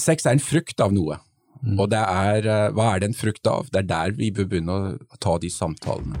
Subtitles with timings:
[0.00, 1.20] sex er en frukt av noe.
[1.76, 3.68] Og det er, eh, hva er det en frukt av?
[3.70, 6.16] Det er der vi bør begynne å ta de samtalene.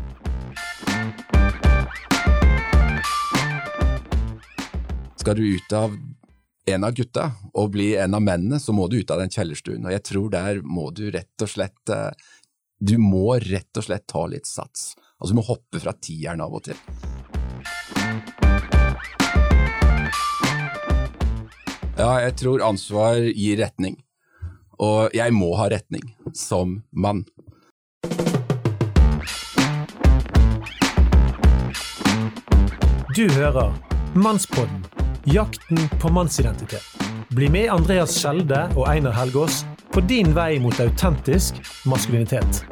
[5.20, 5.96] Skal du ut av
[6.66, 9.84] en av gutta og bli en av mennene, så må du ut av den kjellerstuen.
[9.84, 12.10] Og jeg tror der må du rett og slett eh,
[12.80, 14.94] Du må rett og slett ta litt sats.
[15.20, 17.09] Altså du må hoppe fra tieren av og til.
[22.00, 23.98] Ja, jeg tror ansvar gir retning.
[24.80, 27.26] Og jeg må ha retning, som mann.
[33.12, 33.74] Du hører
[34.16, 34.80] Mannspodden
[35.28, 36.86] jakten på mannsidentitet.
[37.36, 39.60] Bli med Andreas Skjelde og Einar Helgaas
[39.92, 42.64] på din vei mot autentisk maskulinitet.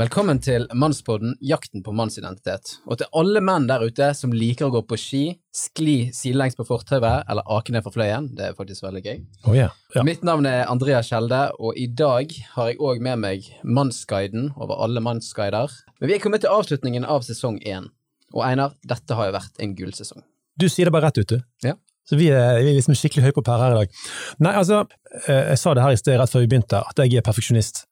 [0.00, 2.70] Velkommen til Mannspodden Jakten på mannsidentitet.
[2.88, 5.20] Og til alle menn der ute som liker å gå på ski,
[5.52, 8.30] skli sidelengs på fortauet eller ake ned fra fløyen.
[8.32, 9.18] Det er faktisk veldig gøy.
[9.44, 9.74] Oh, yeah.
[9.92, 10.04] ja.
[10.06, 14.80] Mitt navn er Andrea Kjelde, og i dag har jeg òg med meg Mannsguiden over
[14.86, 15.76] alle mannsguider.
[16.00, 17.92] Men vi er kommet til avslutningen av sesong én.
[18.32, 20.24] Og Einar, dette har jo vært en gullsesong.
[20.56, 21.44] Du sier det bare rett ut, du.
[21.66, 21.76] Ja.
[22.08, 24.02] Så vi er, vi er liksom skikkelig høye på pæra her i dag.
[24.48, 24.80] Nei, altså,
[25.26, 27.84] eh, jeg sa det her i sted rett før vi begynte, at jeg er perfeksjonist.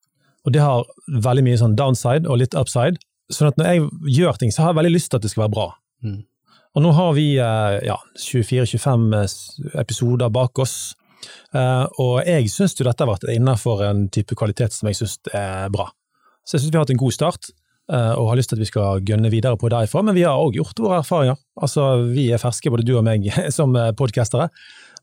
[0.49, 2.97] Og det har veldig mye sånn downside og litt upside.
[3.29, 5.45] sånn at når jeg gjør ting, så har jeg veldig lyst til at det skal
[5.45, 5.67] være bra.
[6.01, 6.23] Mm.
[6.77, 10.95] Og nå har vi eh, ja, 24-25 episoder bak oss,
[11.53, 15.19] eh, og jeg syns jo dette har vært innenfor en type kvalitet som jeg syns
[15.37, 15.91] er bra.
[16.47, 17.51] Så jeg syns vi har hatt en god start,
[17.93, 20.41] eh, og har lyst til at vi skal gønne videre på derifra, men vi har
[20.41, 21.41] òg gjort våre erfaringer.
[21.61, 24.49] Altså, Vi er ferske, både du og meg, som podkastere,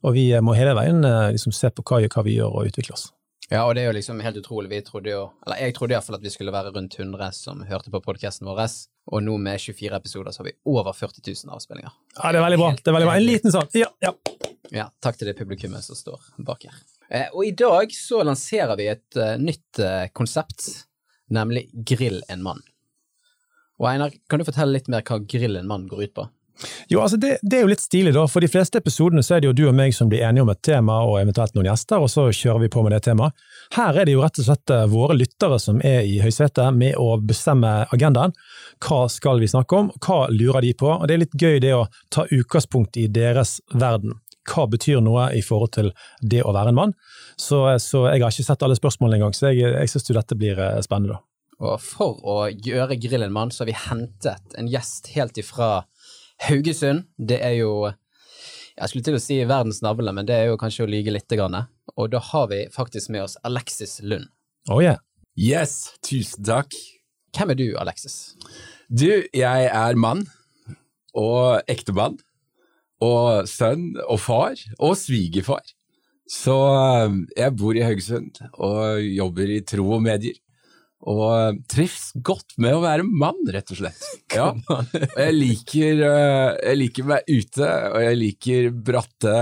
[0.02, 3.12] og vi må hele veien liksom, se på hva, hva vi gjør og utvikle oss.
[3.50, 4.70] Ja, og det er jo liksom helt utrolig.
[4.72, 7.92] Vi trodde jo, eller jeg trodde iallfall at vi skulle være rundt 100 som hørte
[7.94, 8.64] på podkasten vår,
[9.14, 11.94] og nå med 24 episoder så har vi over 40 000 avspillinger.
[12.18, 12.72] Ja, det er veldig bra.
[12.80, 13.18] Det er veldig bra.
[13.20, 14.16] En liten sånn, ja, ja.
[14.74, 16.80] Ja, takk til det publikummet som står bak her.
[17.10, 20.66] Eh, og i dag så lanserer vi et uh, nytt uh, konsept,
[21.30, 22.66] nemlig Grill en mann.
[23.78, 26.26] Og Einar, kan du fortelle litt mer hva Grill en mann går ut på?
[26.88, 28.26] Jo, altså det, det, er jo litt stilig, da.
[28.32, 30.52] For de fleste episodene så er det jo du og meg som blir enige om
[30.54, 33.36] et tema og eventuelt noen gjester, og så kjører vi på med det temaet.
[33.76, 37.00] Her er det jo rett og slett eh, våre lyttere som er i høysetet med
[37.02, 38.36] å bestemme agendaen.
[38.84, 40.92] Hva skal vi snakke om, hva lurer de på?
[40.94, 44.20] Og det er litt gøy det å ta utgangspunkt i deres verden.
[44.46, 46.98] Hva betyr noe i forhold til det å være en mann?
[47.36, 50.62] Så, så jeg har ikke sett alle spørsmålene engang, så jeg, jeg syns dette blir
[50.62, 51.24] eh, spennende, da.
[51.64, 55.86] Og for å gjøre Grillen mann, så har vi hentet en gjest helt ifra
[56.44, 57.92] Haugesund, det er jo
[58.76, 61.32] jeg skulle til å si verdens navle, men det er jo kanskje å lyge litt.
[61.96, 64.28] Og da har vi faktisk med oss Alexis Lund.
[64.68, 65.00] Oh yeah.
[65.40, 66.76] Yes, tusen takk.
[67.36, 68.36] Hvem er du, Alexis?
[68.92, 70.26] Du, jeg er mann.
[71.16, 72.20] Og ektemann.
[73.00, 74.60] Og sønn og far.
[74.76, 75.64] Og svigerfar.
[76.28, 80.36] Så eh, jeg bor i Haugesund og jobber i tro og medier
[81.04, 84.06] og trives godt med å være mann, rett og slett.
[84.36, 84.50] Ja.
[84.52, 89.36] Og jeg liker, eh, jeg liker meg ute, og jeg liker bratte,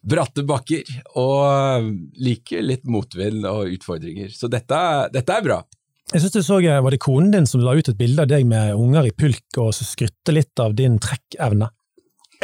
[0.00, 0.92] bratte bakker.
[1.20, 1.90] Og
[2.24, 4.32] liker litt motvind og utfordringer.
[4.32, 4.78] Så dette,
[5.12, 5.58] dette er bra.
[6.12, 8.28] Jeg synes du så, eh, Var det konen din som la ut et bilde av
[8.30, 11.68] deg med unger i pulk og skrytte litt av din trekkevne?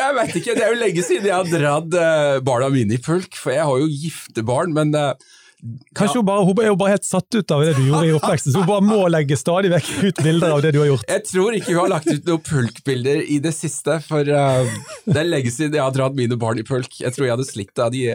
[0.00, 3.02] Jeg veit ikke, det er jo lenge siden jeg har dratt eh, barna mine i
[3.04, 4.72] pulk, for jeg har jo gifte barn.
[4.72, 4.92] men
[5.94, 6.20] Kanskje ja.
[6.20, 8.54] hun, bare, hun er jo bare helt satt ut av det du gjorde i oppveksten,
[8.54, 11.04] så hun bare må legge stadig vekk ut bilder av det du har gjort.
[11.10, 15.18] Jeg tror ikke hun har lagt ut noen pulkbilder i det siste, for uh, det
[15.20, 17.00] er lenge siden jeg har dratt mine barn i pulk.
[17.02, 18.06] Jeg tror jeg hadde slitt av de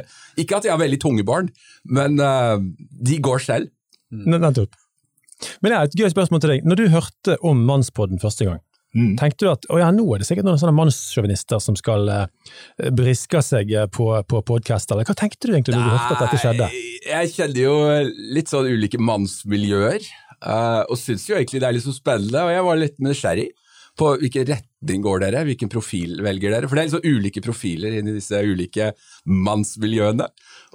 [0.41, 1.51] Ikke at jeg har veldig tunge barn,
[1.85, 2.57] men uh,
[3.09, 3.69] de går selv.
[4.09, 4.73] Nettopp.
[5.61, 6.65] Men jeg har et gøy spørsmål til deg.
[6.65, 8.63] Når du hørte om Mannspodden første gang,
[8.95, 9.17] Mm.
[9.19, 12.51] Tenkte du at å ja, nå er det sikkert noen sånne mannssjåvinister som skal uh,
[12.95, 16.23] briske seg eh, på, på podkast, eller hva tenkte du egentlig da du hørte at
[16.23, 16.69] dette skjedde?
[17.05, 17.75] Jeg kjenner jo
[18.33, 20.01] litt sånn ulike mannsmiljøer,
[20.41, 23.49] uh, og syns jo egentlig det er litt så spennende, og jeg var litt nysgjerrig
[23.95, 26.69] på hvilken retning går dere, hvilken profil velger dere?
[26.69, 28.91] For det er så ulike profiler inni disse ulike
[29.23, 30.27] mannsmiljøene.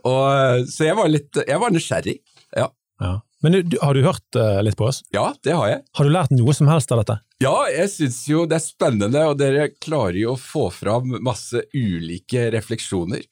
[0.09, 2.17] Og, så jeg var litt jeg var nysgjerrig,
[2.57, 2.71] ja.
[3.03, 3.13] ja.
[3.45, 5.03] Men du, har du hørt uh, litt på oss?
[5.17, 5.85] Ja, det har jeg.
[5.97, 7.21] Har du lært noe som helst av dette?
[7.41, 11.65] Ja, jeg syns jo det er spennende, og dere klarer jo å få fram masse
[11.75, 13.25] ulike refleksjoner.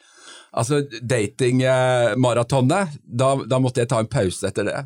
[0.49, 4.79] Altså, datingmaratonet, da, da, måtte jeg ta en pause etter det.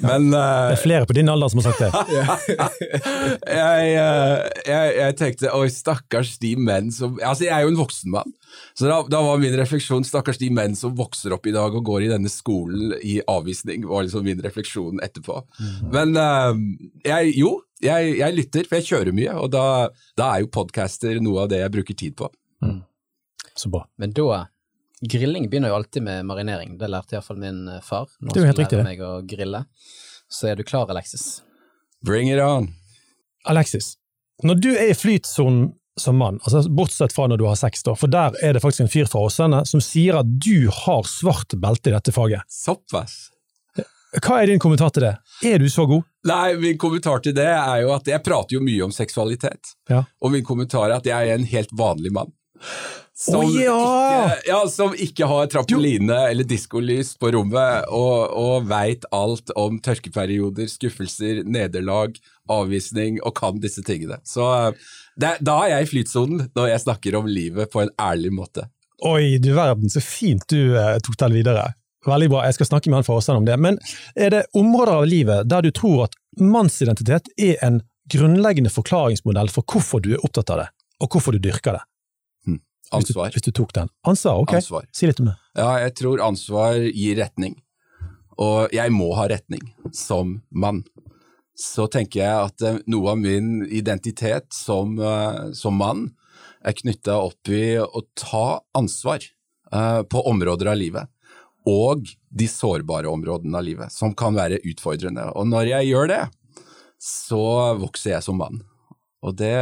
[0.00, 1.90] Men uh, Det er flere på din alder som har sagt det.
[3.60, 7.80] jeg, uh, jeg, jeg, tenkte oi, stakkars de menn som Altså, jeg er jo en
[7.82, 8.32] voksen mann.
[8.76, 11.84] Så da, da, var min refleksjon stakkars de menn som vokser opp i dag og
[11.86, 15.42] går i denne skolen i avvisning, var liksom min refleksjon etterpå.
[15.60, 15.92] Mm.
[15.92, 16.54] Men uh,
[17.04, 19.66] jeg, jo, jeg, jeg lytter, for jeg kjører mye, og da,
[20.18, 22.32] da er jo podcaster noe av det jeg bruker tid på.
[23.54, 23.84] Så bra.
[24.00, 24.46] Men da
[25.10, 26.76] Grilling begynner jo alltid med marinering.
[26.78, 28.10] Det lærte iallfall min eh, far.
[28.20, 29.64] Nå Det er jo helt riktig, lære meg å grille.
[30.30, 31.42] Så er du klar, Alexis?
[32.06, 32.70] Bring it on!
[33.50, 33.96] Alexis,
[34.46, 37.96] når du er i flytsonen som mann, altså bortsett fra når du har sex, da,
[37.98, 41.52] for der er det faktisk en fyr fra Åsane som sier at du har svart
[41.60, 42.46] belte i dette faget.
[42.48, 43.28] Såpass!
[44.12, 45.12] Hva er din kommentar til det?
[45.48, 46.04] Er du så god?
[46.28, 49.72] Nei, min kommentar til det er jo at jeg prater jo mye om seksualitet.
[49.88, 50.02] Ja.
[50.20, 52.32] Og min kommentar er at jeg er en helt vanlig mann.
[53.22, 53.74] Som, oh, ja!
[53.78, 59.76] ikke, ja, som ikke har trampoline eller diskolys på rommet, og, og veit alt om
[59.78, 62.16] tørkeperioder, skuffelser, nederlag,
[62.50, 64.18] avvisning, og kan disse tingene.
[64.26, 64.48] Så
[65.14, 68.66] det, da er jeg i flytsonen når jeg snakker om livet på en ærlig måte.
[69.06, 71.68] Oi, du verden, så fint du eh, tok den videre.
[72.06, 73.54] Veldig bra, jeg skal snakke med han for om det.
[73.62, 73.78] Men
[74.18, 77.78] er det områder av livet der du tror at mannsidentitet er en
[78.10, 81.86] grunnleggende forklaringsmodell for hvorfor du er opptatt av det, og hvorfor du dyrker det?
[82.92, 83.34] Hvis du, Ansvar.
[83.34, 83.90] hvis du tok den.
[84.08, 84.56] Ansvar, ok.
[84.60, 84.88] Ansvar.
[84.92, 85.36] Si litt om det.
[85.56, 87.56] Ja, jeg tror ansvar gir retning.
[88.40, 90.82] Og jeg må ha retning som mann.
[91.58, 96.08] Så tenker jeg at eh, noe av min identitet som, eh, som mann
[96.64, 101.10] er knytta opp i å ta ansvar eh, på områder av livet.
[101.68, 105.28] Og de sårbare områdene av livet, som kan være utfordrende.
[105.38, 106.22] Og når jeg gjør det,
[107.02, 107.44] så
[107.78, 108.62] vokser jeg som mann.
[109.22, 109.54] Og det,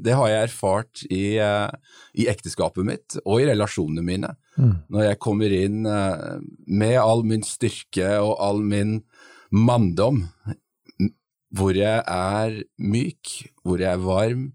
[0.00, 1.68] det har jeg erfart i, eh,
[2.16, 4.32] i ekteskapet mitt og i relasjonene mine.
[4.56, 4.74] Mm.
[4.92, 9.02] Når jeg kommer inn eh, med all min styrke og all min
[9.52, 10.24] manndom,
[11.52, 13.34] hvor jeg er myk,
[13.66, 14.46] hvor jeg er varm,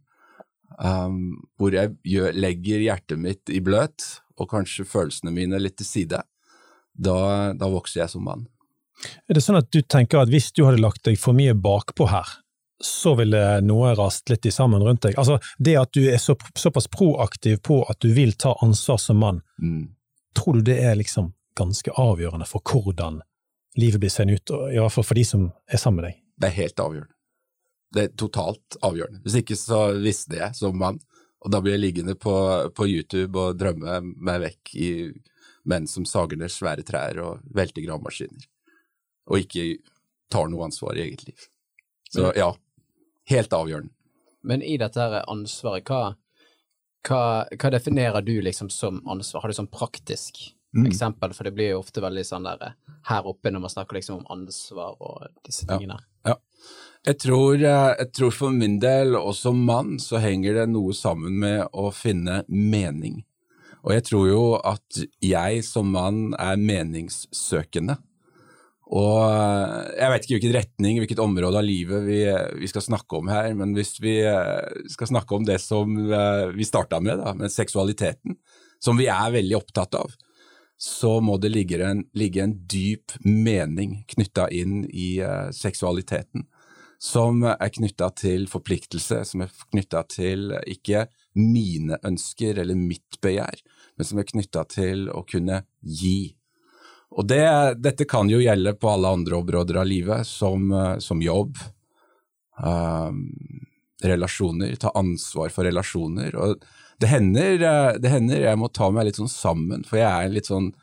[0.81, 1.19] um,
[1.57, 4.05] hvor jeg gjør, legger hjertet mitt i bløt,
[4.37, 6.23] og kanskje følelsene mine litt til side,
[6.97, 7.17] da,
[7.57, 8.47] da vokser jeg som mann.
[9.29, 12.09] Er det sånn at du tenker at hvis du hadde lagt deg for mye bakpå
[12.09, 12.39] her,
[12.83, 15.15] så ville noe rast litt i sammen rundt deg?
[15.17, 19.17] Altså, det at du er så, såpass proaktiv på at du vil ta ansvar som
[19.23, 19.87] mann, Mm.
[20.37, 23.21] tror du det er liksom ganske avgjørende for hvordan
[23.77, 26.19] livet blir seende ut, og i hvert fall for de som er sammen med deg?
[26.37, 27.13] Det er helt avgjørende.
[27.93, 29.21] Det er totalt avgjørende.
[29.23, 30.99] Hvis ikke så visste jeg som mann,
[31.41, 32.33] og da blir jeg liggende på,
[32.75, 34.91] på YouTube og drømme meg vekk i
[35.65, 38.45] menn som sager ned svære trær og velter gravemaskiner,
[39.29, 39.79] og ikke
[40.29, 41.47] tar noe ansvar i eget liv.
[42.13, 42.51] Så ja,
[43.29, 43.91] helt avgjørende.
[44.43, 46.15] Men i dette her ansvaret, hva,
[47.07, 47.21] hva,
[47.51, 49.41] hva definerer du liksom som ansvar?
[49.43, 50.85] Har du sånn praktisk Mm.
[50.91, 51.33] eksempel?
[51.33, 52.73] For det blir jo ofte veldig sånn der
[53.07, 55.77] her oppe når man snakker liksom om ansvar og disse Ja.
[55.77, 55.99] tingene.
[57.05, 60.91] Jeg tror, eh, jeg tror for min del, og som mann, så henger det noe
[60.93, 63.23] sammen med å finne mening.
[63.85, 67.97] Og jeg tror jo at jeg som mann er meningssøkende.
[68.87, 72.21] Og eh, jeg vet ikke hvilken retning, hvilket område av livet vi,
[72.61, 76.45] vi skal snakke om her, men hvis vi eh, skal snakke om det som eh,
[76.55, 78.37] vi starta med, da, med seksualiteten,
[78.79, 80.13] som vi er veldig opptatt av,
[80.77, 86.45] så må det ligge en, ligge en dyp mening knytta inn i eh, seksualiteten.
[87.01, 91.03] Som er knytta til forpliktelse, som er knytta til ikke
[91.37, 93.59] mine ønsker eller mitt begjær,
[93.97, 96.33] men som er knytta til å kunne gi.
[97.15, 97.45] Og det,
[97.79, 101.57] dette kan jo gjelde på alle andre områder av livet, som, eh, som jobb,
[102.63, 103.21] ehm,
[104.03, 106.35] relasjoner, ta ansvar for relasjoner.
[106.35, 106.65] Og
[106.99, 110.27] det hender, eh, det hender jeg må ta meg litt sånn sammen, for jeg er
[110.27, 110.73] en litt sånn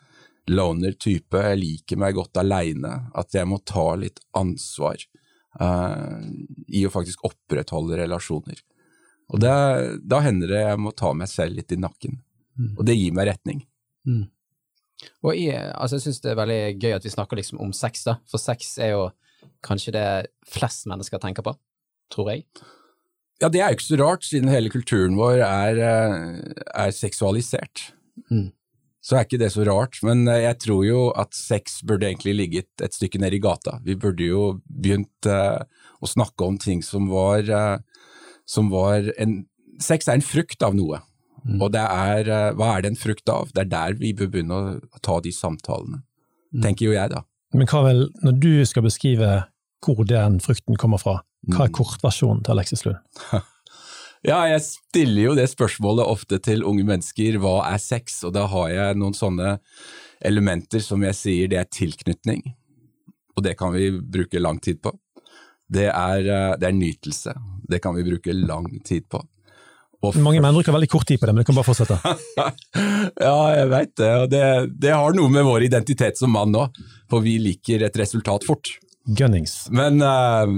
[0.46, 5.00] loner type, jeg liker meg godt aleine, at jeg må ta litt ansvar
[5.60, 6.20] uh,
[6.68, 8.60] i å faktisk opprettholde relasjoner.
[9.32, 9.54] Og det,
[10.04, 12.20] da hender det jeg må ta meg selv litt i nakken,
[12.76, 13.64] og det gir meg retning.
[15.24, 18.04] Og i, altså jeg synes det er veldig gøy at vi snakker liksom om sex,
[18.06, 18.18] da.
[18.30, 19.04] For sex er jo
[19.64, 20.08] kanskje det
[20.48, 21.54] flest mennesker tenker på,
[22.12, 22.44] tror jeg.
[23.42, 26.52] Ja, det er jo ikke så rart, siden hele kulturen vår er, eh,
[26.84, 27.90] er seksualisert.
[28.30, 28.52] Mm.
[29.04, 32.36] Så er ikke det så rart, men eh, jeg tror jo at sex burde egentlig
[32.38, 33.80] ligget et stykke ned i gata.
[33.84, 35.60] Vi burde jo begynt uh,
[36.00, 38.14] å snakke om ting som var, uh,
[38.46, 39.42] som var en
[39.82, 41.00] Sex er en frukt av noe,
[41.44, 41.60] Mm.
[41.60, 43.50] og det er eh, Hva er det en frukt av?
[43.52, 46.02] Det er der vi bør begynne å ta de samtalene,
[46.54, 46.62] Mm.
[46.62, 47.22] tenker jo jeg, da.
[47.52, 49.44] Men hva vel, når du skal beskrive
[49.84, 51.20] hvor den frukten kommer fra,
[51.50, 51.74] hva er Mm.
[51.74, 52.96] kortversjonen til Alexis Lund?
[54.24, 58.22] Ja, jeg stiller jo det spørsmålet ofte til unge mennesker, hva er sex?
[58.24, 59.58] Og da har jeg noen sånne
[60.24, 62.40] elementer som jeg sier det er tilknytning,
[63.36, 64.94] og det kan vi bruke lang tid på.
[65.68, 67.34] Det er, eh, det er nytelse,
[67.68, 69.20] det kan vi bruke lang tid på.
[70.20, 71.96] Mange menn bruker veldig kort tid på det, men du kan bare fortsette.
[73.26, 74.44] ja, jeg veit det, og det,
[74.84, 76.76] det har noe med vår identitet som mann òg,
[77.10, 78.76] for vi liker et resultat fort.
[79.04, 79.66] Gunnings.
[79.74, 80.48] Men uh,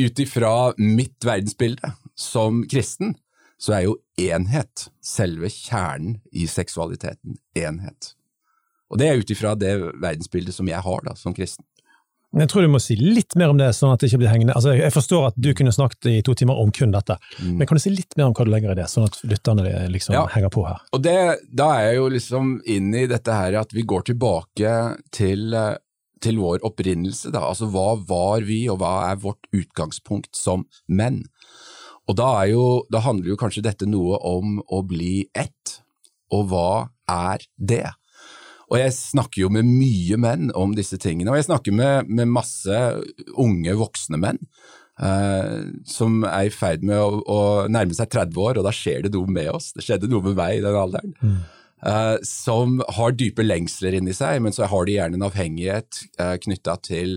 [0.00, 3.14] ut ifra mitt verdensbilde som kristen,
[3.62, 7.36] så er jo enhet selve kjernen i seksualiteten.
[7.58, 8.14] Enhet.
[8.90, 11.64] Og det er ut ifra det verdensbildet som jeg har da, som kristen.
[12.32, 14.32] Men jeg tror du må si litt mer om det, sånn at det ikke blir
[14.32, 14.54] hengende.
[14.56, 17.58] Altså, jeg forstår at du kunne snakket i to timer om kun dette, mm.
[17.58, 19.66] men kan du si litt mer om hva du legger i det, sånn at lytterne
[19.92, 20.24] liksom ja.
[20.32, 20.80] henger på her?
[20.96, 21.16] Og det,
[21.52, 24.72] Da er jeg jo liksom inn i dette her at vi går tilbake
[25.12, 25.58] til,
[26.24, 27.34] til vår opprinnelse.
[27.34, 31.26] da, altså Hva var vi, og hva er vårt utgangspunkt som menn?
[32.08, 35.82] Og da, jo, da handler jo kanskje dette noe om å bli ett,
[36.32, 36.70] og hva
[37.12, 37.90] er det?
[38.72, 42.30] Og jeg snakker jo med mye menn om disse tingene, og jeg snakker med, med
[42.32, 42.78] masse
[43.36, 44.40] unge, voksne menn.
[45.02, 47.40] Uh, som er i ferd med å, å,
[47.72, 49.72] nærme seg 30 år, og da skjer det noe med oss.
[49.76, 51.14] Det skjedde noe med meg i den alderen.
[51.20, 51.42] Mm.
[51.82, 56.36] Uh, som har dype lengsler inni seg, men så har de gjerne en avhengighet uh,
[56.44, 57.16] knytta til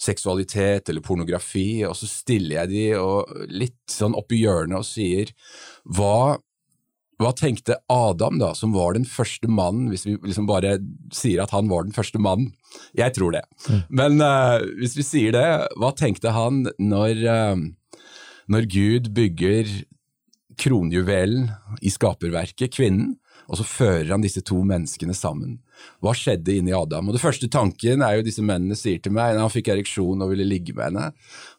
[0.00, 4.86] seksualitet eller pornografi, og så stiller jeg de og, litt sånn opp i hjørnet og
[4.86, 5.34] sier
[5.96, 6.38] hva
[7.22, 10.78] hva tenkte Adam, da, som var den første mannen, hvis vi liksom bare
[11.14, 12.52] sier at han var den første mannen?
[12.98, 13.44] Jeg tror det.
[13.68, 13.82] Mm.
[14.00, 18.00] Men uh, hvis vi sier det, hva tenkte han når, uh,
[18.50, 19.70] når Gud bygger
[20.58, 21.52] kronjuvelen
[21.82, 25.58] i skaperverket, kvinnen, og så fører han disse to menneskene sammen?
[26.02, 27.10] Hva skjedde inni Adam?
[27.10, 30.22] Og Det første tanken er jo disse mennene sier til meg når han fikk ereksjon
[30.24, 31.10] og ville ligge med henne.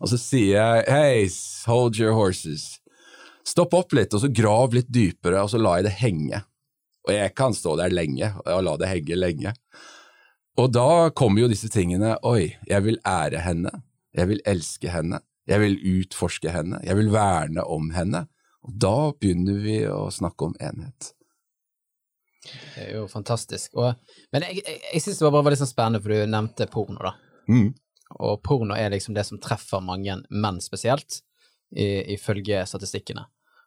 [0.02, 1.30] Og så sier jeg «Hey,
[1.70, 2.82] hold your horses.
[3.46, 6.42] Stopp opp litt, og så grav litt dypere, og så la jeg det henge.
[7.06, 9.54] Og jeg kan stå der lenge, og jeg la det henge lenge.
[10.58, 13.74] Og da kommer jo disse tingene, oi, jeg vil ære henne,
[14.16, 18.24] jeg vil elske henne, jeg vil utforske henne, jeg vil verne om henne.
[18.66, 21.12] Og da begynner vi å snakke om enhet.
[22.46, 23.76] Det er jo fantastisk.
[23.78, 23.94] Og,
[24.34, 26.98] men jeg, jeg, jeg syns det var bare litt sånn spennende, for du nevnte porno,
[27.04, 27.14] da.
[27.52, 27.70] Mm.
[28.26, 31.22] Og porno er liksom det som treffer mange menn spesielt,
[31.76, 33.26] ifølge statistikkene.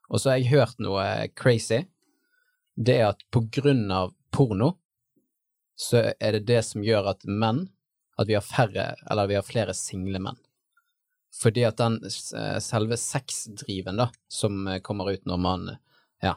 [0.08, 1.04] Og så har jeg hørt noe
[1.36, 1.84] crazy.
[2.76, 4.74] Det er at på grunn av porno,
[5.78, 7.68] så er det det som gjør at menn
[8.18, 10.38] At vi har færre, eller vi har flere single menn.
[11.38, 15.68] Fordi at den selve sexdriven da, som kommer ut når man
[16.24, 16.32] ja,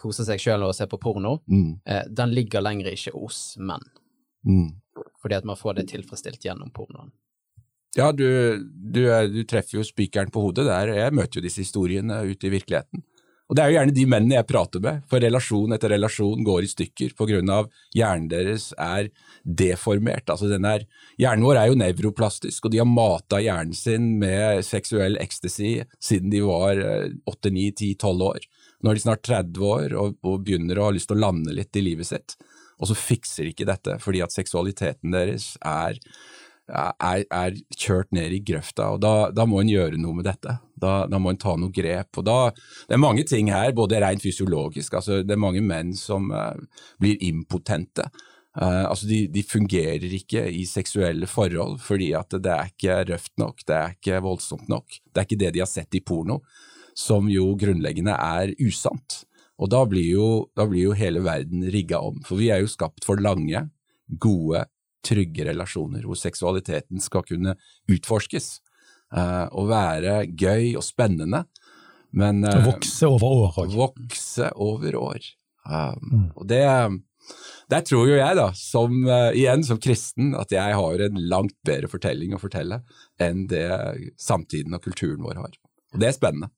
[0.00, 1.70] koser seg sjøl og ser på porno, mm.
[1.84, 3.86] Eh, den ligger lenger ikke hos menn.
[4.42, 4.80] Mm.
[5.22, 7.12] Fordi at man får det tilfredsstilt gjennom pornoen.
[7.98, 8.26] Ja, du,
[8.70, 9.02] du,
[9.34, 10.92] du, treffer jo spikeren på hodet der.
[10.94, 13.02] Jeg møter jo disse historiene ute i virkeligheten.
[13.50, 16.62] Og det er jo gjerne de mennene jeg prater med, for relasjon etter relasjon går
[16.62, 17.16] i stykker
[17.50, 17.66] av
[17.98, 19.08] hjernen deres er
[19.42, 20.30] deformert.
[20.30, 20.84] Altså den er,
[21.18, 26.30] hjernen vår er jo nevroplastisk, og de har mata hjernen sin med seksuell ecstasy siden
[26.30, 26.78] de var
[27.26, 28.46] 8-9-10-12 år.
[28.80, 31.56] Nå er de snart 30 år og, og begynner å ha lyst til å lande
[31.56, 32.38] litt i livet sitt,
[32.78, 35.98] og så fikser de ikke dette fordi at seksualiteten deres er
[36.70, 40.56] er, er, kjørt ned i grøfta, og da, da må en gjøre noe med dette.
[40.80, 42.16] Da, da, må en ta noe grep.
[42.16, 42.38] og da,
[42.88, 46.56] Det er mange ting her, både rent fysiologisk, altså det er mange menn som uh,
[47.02, 48.08] blir impotente.
[48.56, 53.30] Uh, altså de, de, fungerer ikke i seksuelle forhold fordi at det er ikke røft
[53.38, 55.00] nok, det er ikke voldsomt nok.
[55.04, 56.40] Det er ikke det de har sett i porno,
[56.96, 59.22] som jo grunnleggende er usant.
[59.60, 62.72] Og da blir jo, da blir jo hele verden rigga om, for vi er jo
[62.72, 63.66] skapt for lange,
[64.10, 64.64] gode
[65.06, 67.56] trygge relasjoner, hvor seksualiteten skal kunne
[67.90, 68.58] utforskes
[69.16, 71.44] uh, og være gøy og spennende.
[72.16, 73.76] Men uh, Vokse over år òg.
[73.78, 75.30] Vokse over år.
[75.64, 76.26] Um, mm.
[76.36, 76.64] Og det
[77.70, 81.54] der tror jo jeg, da, som, uh, igjen som kristen, at jeg har en langt
[81.66, 82.80] bedre fortelling å fortelle
[83.22, 83.68] enn det
[84.18, 85.60] samtiden og kulturen vår har.
[85.94, 86.50] Og det er spennende.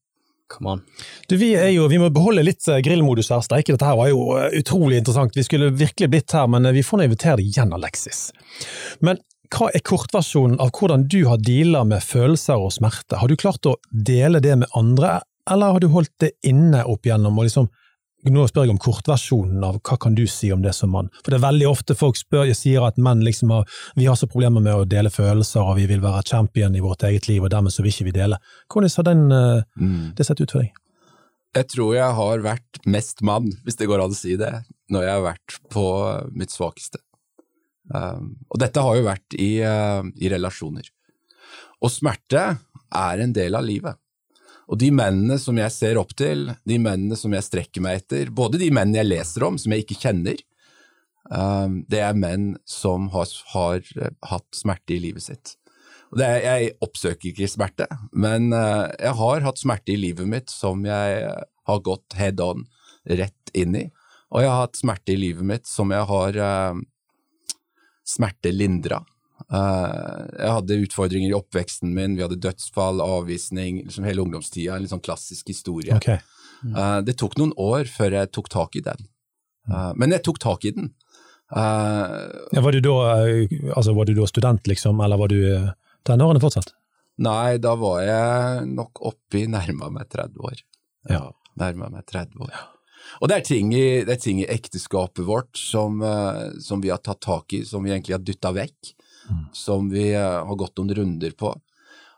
[1.28, 3.75] Du, vi, jo, vi, må beholde litt eh, grillmodus her, Steike.
[3.75, 5.37] Dette her var jo eh, utrolig interessant.
[5.37, 8.25] Vi skulle virkelig blitt her, men eh, vi får nå invitere deg igjen, Alexis.
[9.00, 9.21] Men
[9.52, 13.21] hva er kortversjonen av hvordan du har deala med følelser og smerte?
[13.21, 17.06] Har du klart å dele det med andre, eller har du holdt det inne opp
[17.06, 17.68] igjennom og liksom
[18.31, 21.09] nå spør jeg om kortversjonen av hva kan du si om det som mann?
[21.23, 23.67] For det er veldig ofte folk spør, jeg sier at menn liksom har,
[23.99, 27.02] vi har så problemer med å dele følelser, og vi vil være champion i vårt
[27.09, 28.38] eget liv, og dermed så vil ikke vi dele.
[28.71, 30.05] Hvordan har den, eh, mm.
[30.19, 30.79] det sett ut for deg?
[31.52, 34.52] Jeg tror jeg har vært mest mann, hvis det går an å si det,
[34.93, 35.87] når jeg har vært på
[36.38, 37.02] mitt svakeste.
[37.93, 40.87] Um, og dette har jo vært i, uh, i relasjoner.
[41.83, 42.45] Og smerte
[42.95, 43.99] er en del av livet.
[44.73, 48.31] Og de mennene som jeg ser opp til, de mennene som jeg strekker meg etter,
[48.33, 50.38] både de mennene jeg leser om som jeg ikke kjenner,
[51.29, 55.59] um, det er menn som har, har uh, hatt smerte i livet sitt.
[56.17, 60.88] Er, jeg oppsøker ikke smerte, men uh, jeg har hatt smerte i livet mitt som
[60.88, 62.64] jeg uh, har gått head on
[63.12, 63.87] rett inn i.
[64.33, 66.37] Og jeg har hatt smerte i livet mitt som jeg har
[68.09, 69.02] smertelindra.
[69.51, 74.77] Eh, jeg hadde utfordringer i oppveksten min, vi hadde dødsfall, avvisning, liksom hele ungdomstida.
[74.77, 75.97] En litt sånn klassisk historie.
[75.99, 76.23] Okay.
[76.63, 76.77] Mm.
[77.03, 79.09] det tok noen år før jeg tok tak i den.
[79.71, 80.93] Eh, men jeg tok tak i den.
[81.53, 82.13] Eh,
[82.53, 82.97] Ja, var, du da,
[83.27, 85.73] eh, altså, var du da student, liksom, eller var du eh,
[86.07, 86.75] tenårene fortsatt?
[87.23, 90.63] nei, da var jeg nok oppi nærma meg 30 år.
[91.13, 91.29] Ja.
[91.61, 92.55] Nærma meg 30 år.
[93.21, 96.91] Og det er ting i, det er ting i ekteskapet vårt som, eh, som vi
[96.91, 98.95] har tatt tak i, som vi egentlig har dytta vekk.
[99.52, 101.52] Som vi eh, har gått noen runder på.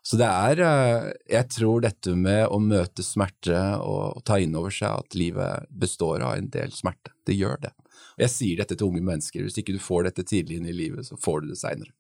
[0.05, 4.73] Så det er eh, Jeg tror dette med å møte smerte og, ta inn over
[4.75, 7.15] seg at livet består av en del smerte.
[7.25, 7.73] Det gjør det.
[8.15, 9.45] Og jeg sier dette til unge mennesker.
[9.47, 11.95] Hvis ikke du får dette tidlig inn i livet, så får du det seinere.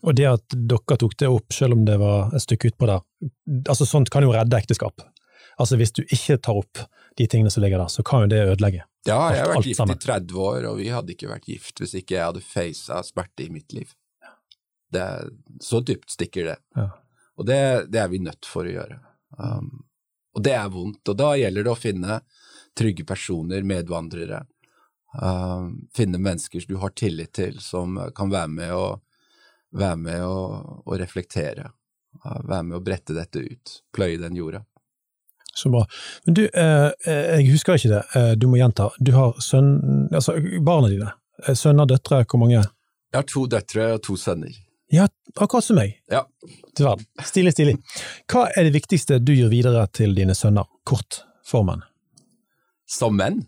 [0.00, 3.02] Og det at dere tok det opp, selv om det var et stykke utpå der,
[3.68, 5.02] altså sånt kan jo redde ekteskap.
[5.60, 6.80] Altså Hvis du ikke tar opp
[7.18, 8.86] de tingene som ligger der, så kan jo det ødelegge.
[9.08, 9.98] Ja, jeg har vært gift sammen.
[9.98, 13.44] i 30 år, og vi hadde ikke vært gift hvis ikke jeg hadde faca smerte
[13.44, 13.92] i mitt liv.
[14.90, 15.04] Det
[15.62, 16.56] så dypt stikker det.
[16.74, 16.88] Ja.
[17.40, 17.60] Og det,
[17.92, 18.98] det er vi nødt for å gjøre.
[19.38, 19.84] Um,
[20.36, 22.20] og det er vondt, og da gjelder det å finne
[22.78, 24.44] trygge personer, medvandrere.
[25.14, 28.84] Um, finne mennesker du har tillit til, som kan være med å,
[29.74, 30.42] være med å,
[30.84, 31.70] å reflektere.
[32.24, 34.64] Uh, være med å brette dette ut, pløye den jorda.
[35.54, 35.86] Så bra.
[36.24, 38.90] Men du, eh, eh, jeg husker ikke det, eh, du må gjenta.
[38.98, 41.12] Du har sønn, altså barna dine.
[41.46, 42.62] Eh, Sønner, døtre, hvor mange?
[43.10, 44.54] Jeg har to døtre og to sønner.
[44.90, 45.06] Ja,
[45.36, 46.00] akkurat som meg.
[46.10, 46.24] Ja.
[46.78, 47.04] Verden.
[47.22, 47.76] Stilig, stilig.
[48.30, 50.66] Hva er det viktigste du gjør videre til dine sønner?
[50.88, 51.84] Kort, formen.
[52.90, 53.44] Som menn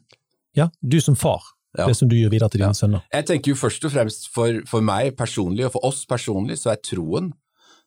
[0.55, 1.43] Ja, du som far.
[1.79, 1.87] Ja.
[1.89, 2.79] Det som du gjør videre til dine Ja.
[2.79, 3.03] sønner.
[3.13, 6.73] Jeg tenker jo først og fremst for, for meg personlig, og for oss personlig, så
[6.75, 7.33] er troen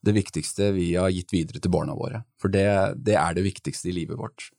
[0.03, 2.24] det viktigste vi har gitt videre til barna våre.
[2.41, 2.65] For det,
[3.05, 4.50] det er det viktigste i livet vårt.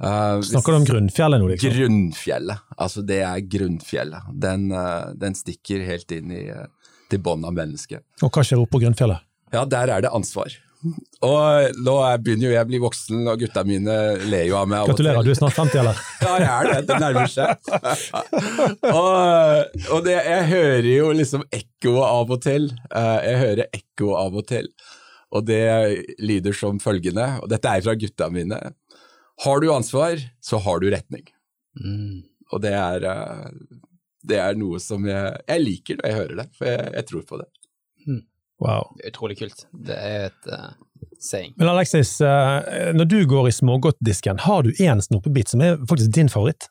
[0.00, 1.72] Uh, Snakker du om grunnfjellet nå, liksom?
[1.74, 2.60] Grunnfjellet.
[2.78, 4.28] Altså, det er grunnfjellet.
[4.40, 6.68] Den, uh, den stikker helt inn i, uh,
[7.10, 8.04] til bånn av mennesket.
[8.22, 9.24] Og hva skjer oppe på Grønfjellet?
[9.54, 10.52] Ja, der er det ansvar.
[11.26, 13.94] Og nå er, begynner jo jeg å bli voksen, og gutta mine
[14.30, 14.78] ler jo av meg.
[14.84, 14.90] av.
[14.92, 16.02] Gratulerer, du er snart 50, eller?
[16.22, 16.76] Ja, jeg er det.
[16.86, 17.48] Det nærmer seg.
[18.92, 22.68] og og det, jeg hører jo liksom ekkoet av og til.
[22.92, 24.70] Eh, Jeg hører ekkoet av og til.
[25.34, 25.64] Og det
[26.24, 28.60] lyder som følgende, og dette er fra gutta mine.
[29.44, 31.26] Har du ansvar, så har du retning.
[31.78, 32.22] Mm.
[32.52, 33.50] Og det er, eh,
[34.26, 37.24] det er noe som jeg, jeg liker når jeg hører det, for jeg, jeg tror
[37.28, 37.48] på det.
[38.58, 38.90] Wow.
[38.96, 39.66] Det er utrolig kult.
[39.70, 40.72] Det er et uh,
[41.22, 41.54] saying.
[41.56, 42.58] Men Alexis, uh,
[42.94, 46.66] når du går i smågodtdisken, har du én snoppebit som er faktisk din favoritt?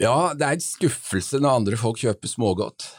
[0.00, 2.90] Ja, det er en skuffelse når andre folk kjøper smågodt.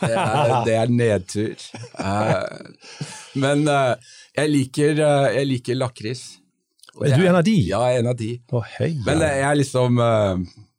[0.00, 1.62] Det er, det er nedtur.
[1.94, 2.98] Uh,
[3.38, 6.24] men jeg liker, uh, jeg liker lakris.
[7.06, 7.54] Er du en av de?
[7.68, 8.32] Ja, jeg er en av de.
[8.50, 8.90] Å, hei.
[9.06, 10.02] Men jeg er liksom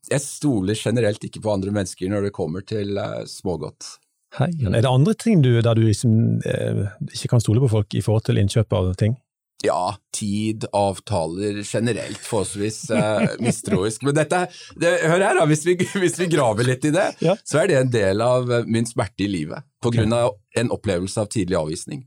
[0.10, 3.98] Jeg stoler generelt ikke på andre mennesker når det kommer til uh, smågodt.
[4.40, 4.48] Hei.
[4.64, 8.02] Er det andre ting du, der du liksom, eh, ikke kan stole på folk i
[8.06, 9.18] forhold til innkjøp av ting?
[9.62, 14.06] Ja, tid, avtaler, generelt forholdsvis uh, mistroisk.
[14.08, 14.46] Men dette,
[14.80, 17.36] det, hør her da, hvis vi, hvis vi graver litt i det, Ja.
[17.44, 19.68] så er det en del av eh, min smerte i livet.
[19.84, 22.06] På grunn av en opplevelse av tidlig avvisning.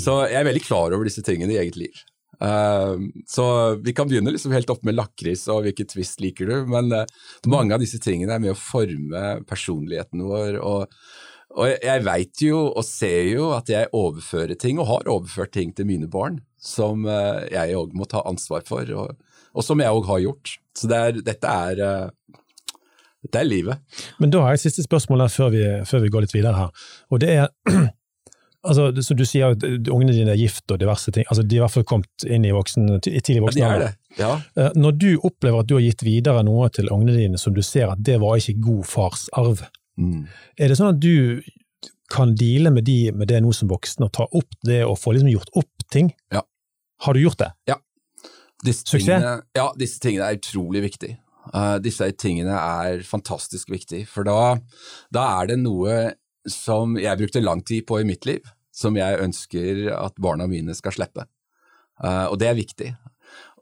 [0.00, 2.02] Så jeg er veldig klar over disse tingene i eget liv.
[2.40, 2.94] Eh,
[3.30, 3.44] så
[3.84, 7.04] vi kan begynne liksom helt opp med lakris og hvilken twist liker du, men eh,
[7.50, 10.58] mange av disse tingene er med å forme personligheten vår.
[10.62, 10.88] og
[11.54, 15.70] og jeg- veit jo og ser jo at jeg overfører ting, og har overført ting
[15.72, 19.12] til mine barn, som eh, jeg òg må ta ansvar for, og,
[19.54, 20.56] og som jeg òg har gjort.
[20.74, 22.40] Så det er, dette er eh,
[23.22, 23.78] dette er livet.
[24.18, 26.88] Men da har jeg siste spørsmål før vi, før vi går litt videre her.
[27.14, 27.46] Og det er
[28.64, 31.24] altså, så Du sier at ungene dine er gift og diverse ting.
[31.30, 33.66] altså De er i hvert fall kommet inn i voksen, i tidlig Ja, voksen de
[33.68, 33.86] alder.
[33.86, 34.18] det.
[34.18, 34.32] Ja.
[34.56, 37.62] Eh, Når du opplever at du har gitt videre noe til ungene dine som du
[37.62, 39.64] ser at det var ikke god fars arv,
[39.96, 40.26] Mm.
[40.58, 41.40] er det sånn at du
[42.10, 45.12] kan deale med, de, med det nå som voksen og ta opp det og få
[45.14, 46.12] liksom gjort opp ting?
[46.34, 46.42] Ja.
[47.06, 47.52] Har du gjort det?
[48.64, 49.04] Disse Suksess?
[49.06, 51.18] tingene, ja, disse tingene er utrolig viktige.
[51.54, 54.56] Uh, disse tingene er fantastisk viktige, for da,
[55.12, 56.14] da er det noe
[56.50, 60.74] som jeg brukte lang tid på i mitt liv, som jeg ønsker at barna mine
[60.76, 61.26] skal slippe.
[62.02, 62.90] Eh, og det er viktig.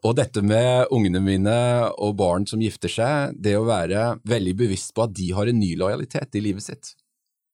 [0.03, 1.55] Og dette med ungene mine
[2.03, 5.59] og barn som gifter seg, det å være veldig bevisst på at de har en
[5.61, 6.91] ny lojalitet i livet sitt.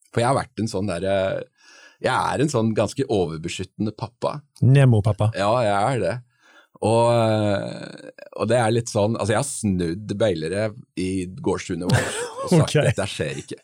[0.09, 1.43] For jeg har vært en sånn derre
[2.01, 4.39] Jeg er en sånn ganske overbeskyttende pappa.
[4.65, 5.29] Nemo-pappa.
[5.37, 6.15] Ja, jeg er det.
[6.79, 7.11] Og,
[8.39, 12.61] og det er litt sånn Altså, jeg har snudd beilere i gårdstunet vårt og sagt
[12.79, 12.87] Ok.
[12.87, 13.59] dette skjer ikke.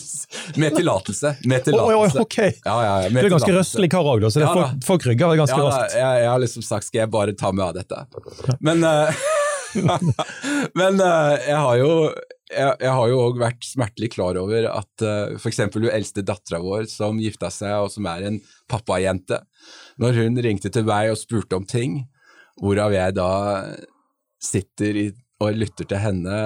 [0.62, 1.34] med tillatelse.
[1.48, 2.18] Med tillatelse.
[2.18, 2.38] Oh, ok!
[2.64, 5.38] Ja, ja, ja, Du er ganske røslig kar òg, så det er folk, folk rygger
[5.40, 5.96] ganske Ja, raskt.
[5.98, 8.56] jeg, jeg har liksom sagt skal jeg bare ta meg av dette.
[8.64, 9.24] Men, uh,
[10.80, 11.90] men uh, jeg har jo
[12.52, 15.62] jeg, jeg har jo òg vært smertelig klar over at uh, f.eks.
[15.72, 18.38] hun eldste dattera vår som gifta seg, og som er en
[18.70, 19.40] pappajente,
[20.02, 22.02] når hun ringte til meg og spurte om ting,
[22.60, 23.32] hvorav jeg da
[24.42, 25.06] sitter i,
[25.42, 26.36] og lytter til henne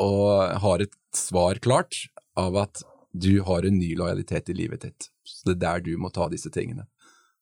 [0.00, 2.06] og har et svar klart
[2.40, 5.94] av at du har en ny lojalitet i livet ditt, så det er der du
[5.98, 6.84] må ta disse tingene.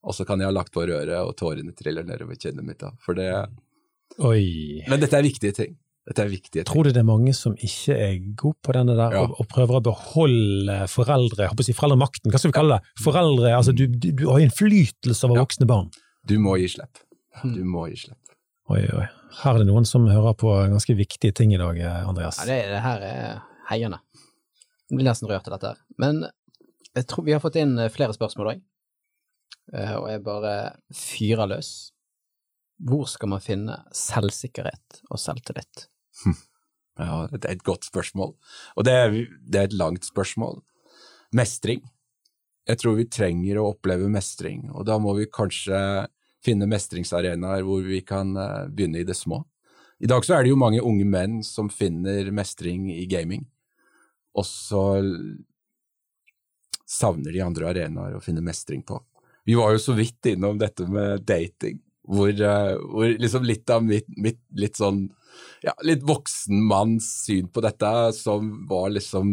[0.06, 2.78] Og så kan jeg ha lagt på røret, og tårene triller nedover kinnet mitt.
[2.80, 3.28] da, for det...
[4.24, 4.82] Oi.
[4.88, 5.74] Men dette er viktige ting.
[6.08, 6.68] Dette er viktige ting.
[6.70, 9.24] Tror du det er mange som ikke er gode på denne der, Ja.
[9.26, 12.78] og, og prøver å beholde foreldre, jeg håper å si foreldremakten, hva skal vi kalle
[12.78, 12.94] det?
[13.04, 15.44] Foreldre, altså du, du, du har innflytelse over Ja.
[15.44, 15.90] voksne barn.
[16.24, 17.02] Du må gi slipp.
[17.44, 18.22] Du må gi slipp.
[18.72, 19.04] Oi, oi.
[19.42, 22.40] Her er det noen som hører på ganske viktige ting i dag, eh, Andreas.
[22.40, 24.00] Ja, det, det her er heiende.
[24.88, 25.85] Jeg blir nesten rørt av dette her.
[26.01, 26.24] Men
[26.96, 28.66] jeg tror vi har fått inn eh, flere spørsmål òg,
[29.68, 30.53] og jeg bare
[30.96, 31.70] fyrer løs.
[32.88, 35.88] Hvor skal man finne selvsikkerhet og selvtillit?
[36.98, 38.33] Ja, det er et godt spørsmål.
[38.74, 39.12] Og det er,
[39.46, 40.57] det er et langt spørsmål.
[41.31, 41.85] Mestring.
[42.66, 45.79] Jeg tror vi trenger å oppleve mestring, og da må vi kanskje
[46.44, 49.40] finne mestringsarenaer hvor vi kan eh, begynne i det små.
[49.98, 53.46] I dag så er det jo mange unge menn som finner mestring i gaming,
[54.36, 54.82] og så
[56.88, 58.98] savner de andre arenaer å finne mestring på.
[59.48, 63.84] Vi var jo så vidt innom dette med dating, hvor, eh, hvor liksom litt av
[63.84, 65.06] mitt, mitt litt sånn
[65.62, 69.28] ja, litt voksen manns syn på dette, som var liksom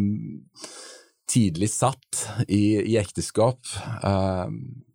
[1.29, 3.59] tidlig satt i, i ekteskap.
[4.03, 4.85] Um,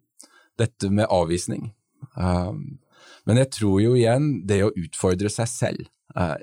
[0.61, 1.71] dette med avvisning.
[2.15, 2.81] Um,
[3.29, 6.37] men jeg tror jo igjen det å utfordre seg selv, uh,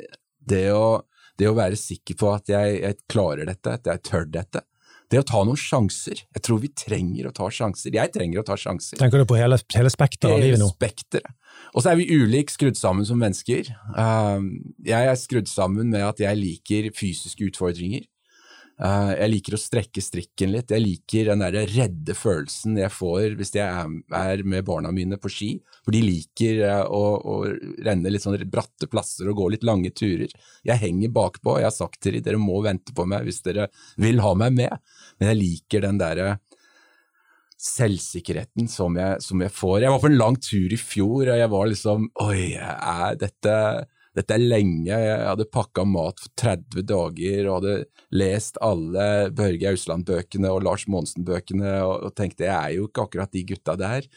[0.47, 1.03] det, å,
[1.37, 4.63] det å være sikker på at jeg, jeg klarer dette, at jeg tør dette,
[5.07, 6.19] det å ta noen sjanser.
[6.35, 7.93] Jeg tror vi trenger å ta sjanser.
[7.95, 8.99] Jeg trenger å ta sjanser.
[8.99, 10.67] Tenker du på hele, hele spekteret av livet nå?
[10.73, 11.31] Spekteret.
[11.71, 13.71] Og så er vi ulikt skrudd sammen som mennesker.
[13.95, 14.49] Um,
[14.85, 18.03] jeg er skrudd sammen med at jeg liker fysiske utfordringer.
[18.77, 20.69] Uh, jeg liker å strekke strikken litt.
[20.69, 25.31] Jeg liker den der redde følelsen jeg får hvis jeg er, med barna mine på
[25.33, 25.49] ski.
[25.81, 27.37] For de liker uh, å, å
[27.85, 30.29] renne litt sånn bratte plasser og gå litt lange turer.
[30.67, 31.57] Jeg henger bakpå.
[31.57, 34.53] Jeg har sagt til dem dere må vente på meg hvis dere vil ha meg
[34.59, 34.93] med.
[35.17, 36.35] Men jeg liker den derre
[37.57, 39.81] selvsikkerheten som jeg, som jeg får.
[39.81, 43.55] Jeg var på en lang tur i fjor, og jeg var liksom Oi, er dette,
[44.17, 44.89] dette er lenge.
[44.89, 47.75] Jeg hadde pakka mat for 30 dager og hadde
[48.17, 53.33] lest alle Børge Ausland-bøkene og Lars Monsen-bøkene og, og tenkte jeg er jo ikke akkurat
[53.35, 54.07] de gutta der.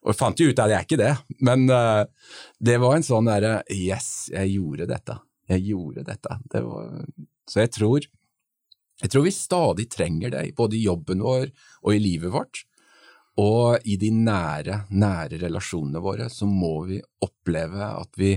[0.00, 1.12] Og jeg fant jo ut at jeg er ikke det,
[1.44, 2.06] men uh,
[2.56, 5.18] det var en sånn derre Yes, jeg gjorde dette.
[5.50, 6.38] Jeg gjorde dette.
[6.54, 6.88] Det var,
[7.50, 8.06] så jeg tror,
[9.02, 11.50] jeg tror vi stadig trenger det, både i jobben vår
[11.82, 12.62] og i livet vårt.
[13.40, 18.34] Og i de nære, nære relasjonene våre så må vi oppleve at vi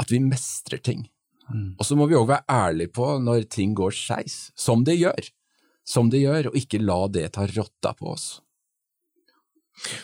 [0.00, 1.06] at vi mestrer ting.
[1.78, 5.28] Og så må vi òg være ærlige på når ting går skeis, som det gjør.
[5.86, 8.40] Som det gjør, og ikke la det ta rotta på oss.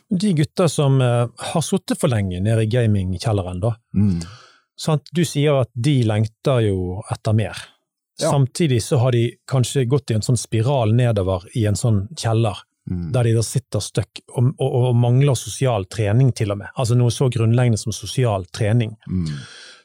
[0.09, 3.73] De gutta som eh, har sittet for lenge nede i gamingkjelleren, da.
[4.79, 5.09] Sant?
[5.15, 7.59] Du sier at de lengter jo etter mer.
[8.21, 8.31] Ja.
[8.31, 12.63] Samtidig så har de kanskje gått i en sånn spiral nedover i en sånn kjeller,
[12.91, 13.13] Mm.
[13.15, 16.73] der de da sitter støkk og, og, og mangler sosial trening til og med.
[16.75, 18.97] Altså noe så grunnleggende som sosial trening.
[19.07, 19.29] Mm.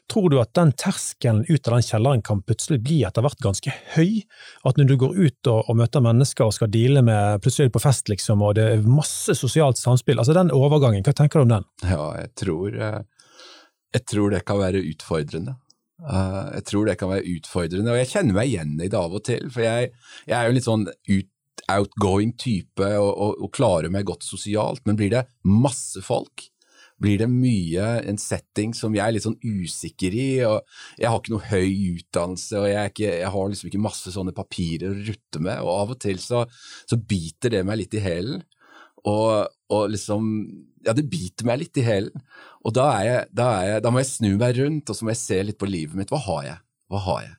[0.08, 3.72] Tror du at den terskelen ut av den kjelleren kan plutselig bli etter hvert ganske
[3.96, 4.22] høy?
[4.64, 7.82] At når du går ut og, og møter mennesker og skal deale med plutselig på
[7.84, 11.52] fest, liksom, og det er masse sosialt samspill, altså den overgangen, hva tenker du om
[11.58, 11.68] den?
[11.84, 13.00] Ja, jeg tror, eh,
[13.98, 15.58] jeg tror det kan være utfordrende.
[16.00, 19.12] Eh, Jeg tror det kan være utfordrende, og jeg kjenner meg igjen i det av
[19.12, 19.48] og til.
[19.52, 19.92] For jeg,
[20.28, 21.34] jeg er jo en litt sånn ut,
[21.68, 26.46] outgoing type og, og, og klarer meg godt sosialt, men blir det masse folk,
[27.02, 30.60] blir det mye en setting som jeg er litt sånn usikker i, og
[30.98, 34.34] jeg har ikke noe høy utdannelse, og jeg, ikke, jeg har liksom ikke masse sånne
[34.36, 36.44] papirer å rutte med, og av og til så,
[36.90, 38.42] så biter det meg litt i hælen.
[39.06, 40.26] Og, og liksom
[40.86, 42.22] Ja, det biter meg litt i hælen.
[42.66, 45.22] Og da, jeg, da, jeg, da må jeg snu meg rundt, og så må jeg
[45.22, 46.12] se litt på livet mitt.
[46.12, 46.60] Hva har jeg?
[46.90, 47.34] Hva har jeg?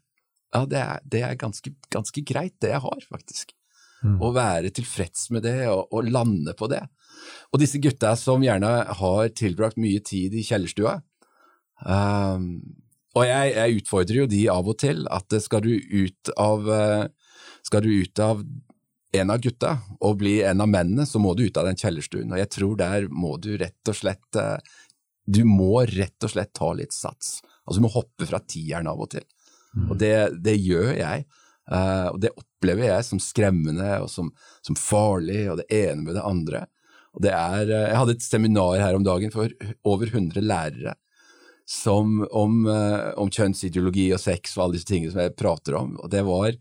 [0.55, 3.53] Ja, det er, det er ganske, ganske greit, det jeg har, faktisk.
[3.99, 6.83] Å være tilfreds med det, og, og lande på det.
[7.51, 8.69] Og disse gutta som gjerne
[9.01, 10.99] har tilbrakt mye tid i kjellerstua,
[11.83, 12.53] um,
[13.17, 17.05] og jeg, jeg utfordrer jo de av og til, at skal du ut av, eh,
[17.65, 18.43] skal du ut av
[19.17, 22.29] en av gutta og bli en av mennene, så må du ut av den kjellerstuen.
[22.29, 24.57] Og jeg tror der må du rett og slett eh,
[25.29, 27.39] Du må rett og slett ta litt sats.
[27.65, 29.25] Altså du må hoppe fra tieren av og til.
[29.89, 31.25] Og det, det gjør jeg.
[31.69, 34.31] Eh, og det opplever jeg som skremmende og som,
[34.65, 36.65] som farlig, og det ene med det andre.
[37.17, 39.53] Og det er, uh, jeg hadde et seminar her om dagen for
[39.87, 40.93] over 100 lærere
[41.69, 45.95] som, om, uh, om, kjønnsideologi og sex og alle disse tingene som jeg prater om.
[46.03, 46.53] Og det var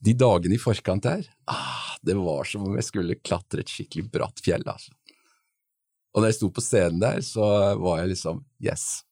[0.00, 4.08] de dagene i forkant der, ah, det var som om jeg skulle klatre et skikkelig
[4.12, 4.64] bratt fjell.
[4.64, 4.92] altså.
[6.10, 7.44] Og når jeg sto på scenen der, så
[7.78, 9.04] var jeg liksom yes.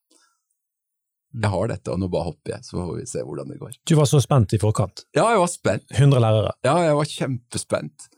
[1.37, 3.75] Jeg har dette, og nå bare hopper jeg, så får vi se hvordan det går.
[3.87, 5.05] Du var så spent i forkant?
[5.17, 5.85] Ja, jeg var spent.
[5.93, 6.55] 100 lærere?
[6.64, 8.09] Ja, jeg var kjempespent.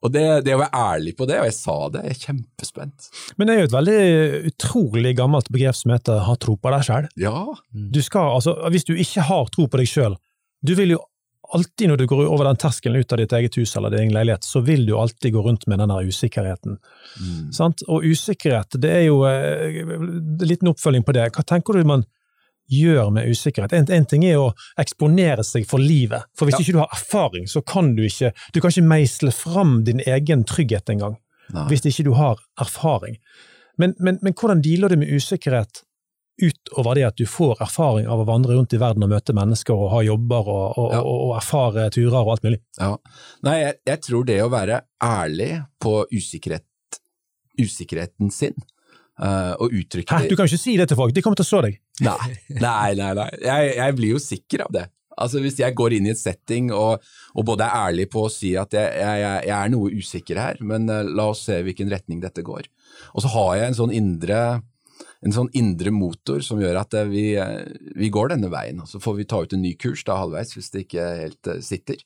[0.00, 3.08] Og det, det, å være ærlig på det, og jeg sa det, jeg er kjempespent.
[3.36, 4.00] Men det er jo et veldig
[4.48, 7.08] utrolig gammelt begrep som heter 'ha tro på deg sjøl'.
[7.20, 7.44] Ja.
[7.72, 10.16] Du skal, altså, hvis du ikke har tro på deg sjøl,
[10.64, 11.02] du vil jo
[11.52, 14.14] alltid når du går over den terskelen ut av ditt eget hus eller din egen
[14.14, 16.78] leilighet, så vil du alltid gå rundt med den der usikkerheten.
[17.20, 17.74] Mm.
[17.88, 21.26] Og usikkerhet, det er jo eh, en liten oppfølging på det.
[21.34, 22.06] Hva tenker du man
[22.70, 23.74] gjør med usikkerhet?
[23.76, 26.64] En, en ting er å eksponere seg for livet, for hvis ja.
[26.64, 30.46] ikke du har erfaring, så kan du ikke du kan ikke meisle fram din egen
[30.48, 31.18] trygghet engang,
[31.68, 33.18] hvis ikke du har erfaring.
[33.80, 35.84] Men, men, men hvordan dealer du med usikkerhet
[36.40, 39.76] utover det at du får erfaring av å vandre rundt i verden og møte mennesker
[39.76, 41.00] og ha jobber og, og, ja.
[41.02, 42.60] og, og erfare turer og alt mulig?
[42.80, 42.94] Ja.
[43.46, 45.50] Nei, jeg, jeg, tror det å være ærlig
[45.82, 47.00] på usikkerhet,
[47.60, 51.40] usikkerheten sin uh, og uttrykke Hæ, du kan ikke si det til folk, de kommer
[51.40, 51.80] til å så deg.
[52.06, 53.12] Nei, nei, nei.
[53.18, 53.28] nei.
[53.44, 54.86] Jeg, jeg, blir jo sikker av det.
[55.20, 57.02] Altså Hvis jeg går inn i et setting og,
[57.36, 60.60] og både er ærlig på å si at jeg, jeg, jeg er noe usikker her,
[60.64, 62.70] men uh, la oss se hvilken retning dette går.
[63.12, 64.40] Og så har jeg en sånn indre
[65.20, 68.80] en sånn indre motor som gjør at eh, vi, eh, vi, går denne veien.
[68.88, 71.60] Så får vi ta ut en ny kurs da halvveis hvis det ikke helt eh,
[71.64, 72.00] sitter.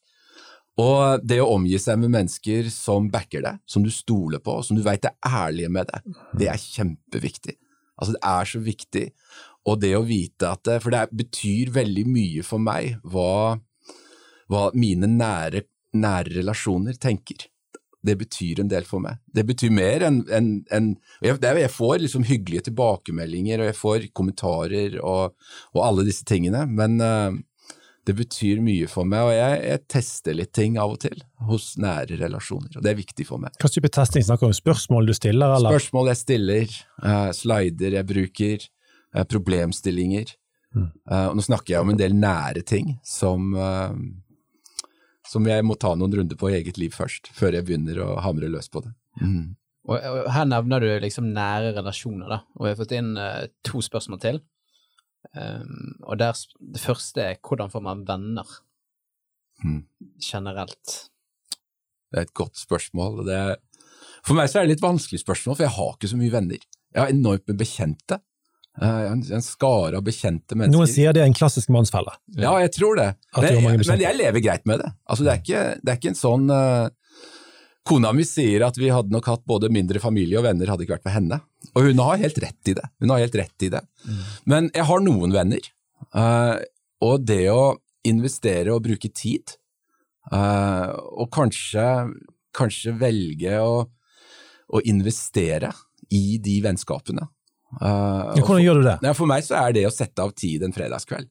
[0.83, 4.75] Og det å omgi seg med mennesker som backer deg, som du stoler på, som
[4.75, 7.55] du veit er ærlige med deg, det er kjempeviktig.
[7.95, 9.05] Altså Det er så viktig.
[9.70, 13.57] Og det å vite at det, For det betyr veldig mye for meg hva,
[14.53, 15.64] hva mine nære,
[15.96, 17.48] nære relasjoner tenker
[18.05, 19.20] det betyr en del for meg.
[19.33, 20.90] Det betyr mer enn en, en,
[21.24, 25.35] jeg, jeg, får liksom hyggelige tilbakemeldinger, og jeg får kommentarer og,
[25.72, 27.33] og alle disse tingene, men uh,
[28.05, 31.70] det betyr mye for meg, og jeg, jeg, tester litt ting av og til hos
[31.81, 33.57] nære relasjoner, og det er viktig for meg.
[33.61, 34.59] Hva type testing snakker du om?
[34.61, 35.57] Spørsmål du stiller?
[35.57, 35.72] Eller?
[35.72, 38.68] Spørsmål jeg stiller, uh, slider jeg bruker,
[39.31, 40.35] problemstillinger.
[40.74, 40.88] Mm.
[41.07, 43.53] og nå snakker jeg om en del nære ting som
[45.29, 48.09] som jeg må ta noen runder på i eget liv først, før jeg begynner å
[48.24, 48.92] hamre løs på det.
[49.22, 49.55] Mm.
[49.88, 53.46] Og, og, Her nevner du liksom nære relasjoner, da, og jeg har fått inn uh,
[53.66, 54.42] to spørsmål til.
[55.33, 58.50] Um, og der, Det første er hvordan får man venner
[59.64, 59.81] mm.
[60.22, 60.94] generelt?
[62.12, 63.24] Det er et godt spørsmål.
[63.27, 63.40] Det,
[64.22, 66.68] for meg så er det litt vanskelig spørsmål, for jeg har ikke så mye venner.
[66.94, 68.20] Jeg har enormt med bekjente.
[68.83, 70.75] Eh, en, en skare av bekjente mennesker.
[70.75, 72.11] Noen sier det er en klassisk mannsfelle.
[72.35, 73.13] Ja, jeg tror det.
[73.39, 74.91] Men, men, jeg lever greit med det.
[75.07, 76.89] Altså, det, er ikke, det er ikke en sånn uh,
[77.87, 80.97] Kona mi sier at vi hadde nok hatt både mindre familie og venner hadde ikke
[80.97, 81.39] vært for henne.
[81.75, 82.87] Og hun har helt rett i det.
[83.05, 83.83] Hun har helt rett i det.
[84.09, 84.23] Mm.
[84.51, 85.71] Men jeg har noen venner.
[86.11, 86.57] Uh,
[87.05, 87.77] og det å
[88.09, 89.55] investere og bruke tid,
[90.33, 91.87] uh, og kanskje,
[92.57, 93.85] kanskje velge å,
[94.67, 95.71] å investere
[96.11, 97.29] i de vennskapene
[97.81, 98.99] Uh, Hvordan gjør du det?
[99.07, 101.31] Ja, for meg så er det å sette av tid en fredagskveld.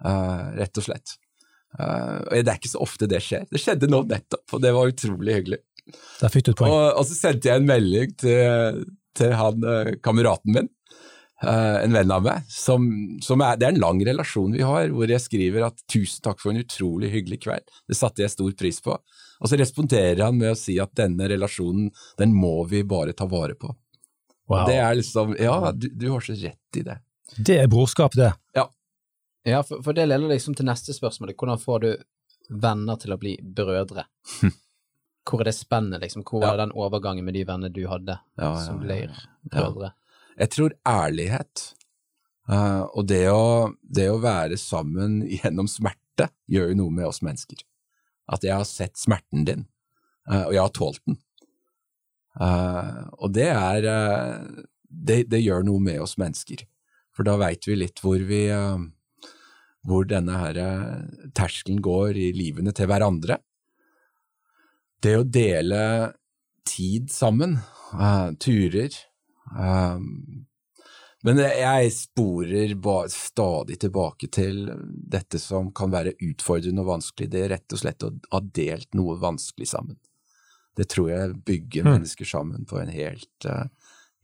[0.00, 1.16] Uh, rett og slett.
[1.78, 3.46] Uh, og Det er ikke så ofte det skjer.
[3.50, 5.62] Det skjedde nå nettopp, og det var utrolig hyggelig.
[6.20, 6.74] Der fikk du et poeng.
[6.74, 8.84] Og, og så sendte jeg en melding til,
[9.18, 9.64] til han
[10.04, 10.68] kameraten min,
[11.40, 12.46] en venn av meg.
[12.52, 12.86] Som,
[13.24, 16.42] som er, det er en lang relasjon vi har, hvor jeg skriver at 'tusen takk
[16.42, 17.80] for en utrolig hyggelig kveld'.
[17.90, 18.94] Det satte jeg stor pris på.
[19.40, 21.88] Og så responderer han med å si at denne relasjonen,
[22.20, 23.72] den må vi bare ta vare på.
[24.50, 24.66] Wow.
[24.66, 26.98] Det er liksom Ja, du, du, har så rett i det.
[27.38, 28.32] Det er brorskap, det.
[28.56, 28.66] Ja.
[29.46, 31.36] Ja, for, for det leder liksom til neste spørsmål.
[31.38, 31.90] Hvordan får du
[32.50, 34.08] venner til å bli brødre?
[35.30, 36.24] Hvor er det spennet, liksom?
[36.26, 36.64] Hvor er ja.
[36.64, 39.14] den overgangen med de vennene du hadde, ja, som blir
[39.46, 39.92] brødre?
[40.40, 41.64] Jeg tror ærlighet
[42.50, 47.22] uh, og det å, det å, være sammen gjennom smerte gjør jo noe med oss
[47.22, 47.62] mennesker.
[48.30, 49.68] At jeg har sett smerten din,
[50.26, 51.20] uh, og jeg har tålt den.
[52.38, 56.62] Uh, og det er uh, det, det, gjør noe med oss mennesker.
[57.16, 58.78] For da veit vi litt hvor vi uh,
[59.88, 60.58] hvor denne her
[61.32, 63.38] terskelen går i livene til hverandre.
[65.00, 65.80] Det å dele
[66.68, 67.54] tid sammen,
[68.44, 68.92] turer
[71.24, 72.76] Men jeg sporer
[73.08, 77.30] stadig tilbake til dette som kan være utfordrende og vanskelig.
[77.32, 79.96] Det er rett og slett å ha delt noe vanskelig sammen.
[80.76, 81.90] Det tror jeg bygger mm.
[81.94, 83.66] mennesker sammen på en helt uh,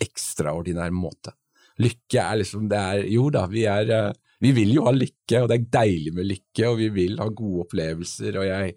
[0.03, 1.35] ekstraordinær måte.
[1.83, 5.43] Lykke er liksom det er, Jo da, vi er uh, Vi vil jo ha lykke,
[5.43, 8.75] og det er deilig med lykke, og vi vil ha gode opplevelser, og jeg,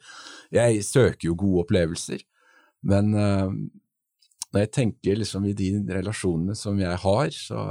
[0.55, 2.23] jeg søker jo gode opplevelser.
[2.87, 3.51] Men uh,
[4.53, 7.65] når jeg tenker liksom i de relasjonene som jeg har, så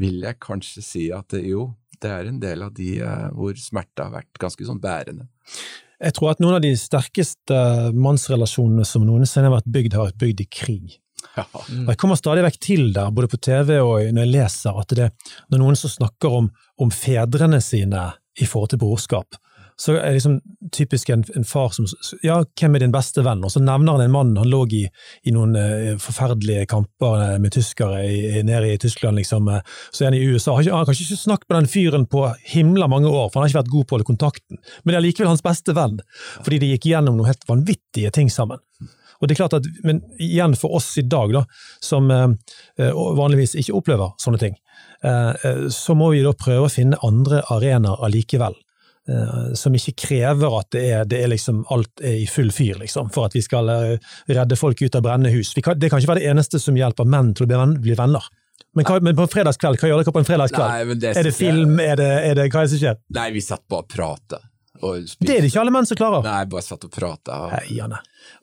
[0.00, 1.66] vil jeg kanskje si at det, jo,
[2.00, 2.94] det er en del av de
[3.36, 5.28] hvor smerte har vært ganske sånn bærende.
[6.00, 7.56] Jeg tror at noen av de sterkeste
[7.92, 10.96] mannsrelasjonene som noensinne har vært bygd, har vært bygd i krig.
[11.36, 11.44] Ja.
[11.68, 11.84] Mm.
[11.90, 15.10] Jeg kommer stadig vekk til der, både på TV og når jeg leser, at det
[15.52, 16.48] når noen som snakker om,
[16.80, 18.08] om fedrene sine
[18.40, 19.36] i forhold til brorskap,
[19.80, 20.36] så er liksom
[20.76, 21.86] typisk en, en far som
[22.26, 23.40] Ja, hvem er din beste venn?
[23.46, 24.82] Og så nevner han en mann han lå i,
[25.24, 29.48] i noen eh, forferdelige kamper eh, med tyskere i, nede i Tyskland, liksom.
[29.48, 30.58] eh, Så er han i USA.
[30.58, 33.54] Han har kanskje ikke snakket med den fyren på himla mange år, for han har
[33.54, 34.60] ikke vært god på å holde kontakten.
[34.84, 36.00] Men det er likevel hans beste venn,
[36.44, 38.60] fordi de gikk gjennom noen helt vanvittige ting sammen.
[39.20, 41.44] Og det er klart at, Men igjen for oss i dag, da,
[41.84, 42.26] som eh,
[42.80, 44.56] eh, vanligvis ikke opplever sånne ting,
[45.04, 48.56] eh, så må vi da prøve å finne andre arenaer allikevel.
[49.08, 52.80] Eh, Som ikke krever at det er, det er liksom alt er i full fyr,
[52.82, 55.54] liksom, for at vi skal eh, redde folk ut av brennende hus.
[55.62, 57.96] Kan, det kan ikke være det eneste som hjelper menn til å bli, venn, bli
[57.98, 58.28] venner.
[58.76, 60.70] Men, hva, men på en fredagskveld, hva gjør dere på en fredagskveld?
[60.70, 63.02] Nei, det er det film, er det, er det, hva er det som skjer?
[63.16, 64.46] Nei, vi satt bare og pratet.
[64.80, 66.24] Det er det ikke alle menn som klarer.
[66.24, 67.40] Nei, bare satt og prata.
[67.50, 67.96] Og,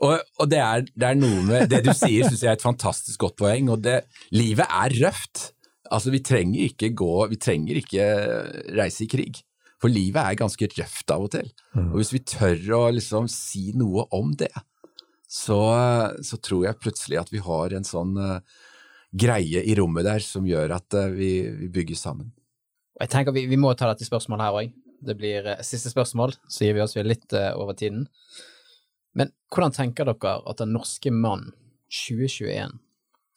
[0.05, 2.65] og, og det, er, det er noe med Det du sier, syns jeg er et
[2.65, 3.71] fantastisk godt poeng.
[3.73, 4.03] Og det,
[4.35, 5.51] livet er røft.
[5.87, 8.07] Altså, vi trenger ikke gå Vi trenger ikke
[8.77, 9.41] reise i krig.
[9.81, 11.51] For livet er ganske røft av og til.
[11.77, 14.53] Og hvis vi tør å liksom si noe om det,
[15.27, 15.59] så,
[16.23, 18.39] så tror jeg plutselig at vi har en sånn uh,
[19.11, 22.31] greie i rommet der som gjør at uh, vi, vi bygger sammen.
[22.97, 24.77] Og jeg tenker vi, vi må ta dette spørsmålet her òg.
[25.07, 28.07] Det blir uh, siste spørsmål, så gir vi oss vi litt over tiden.
[29.17, 31.51] Men hvordan tenker dere at den norske mann
[31.91, 32.79] 2021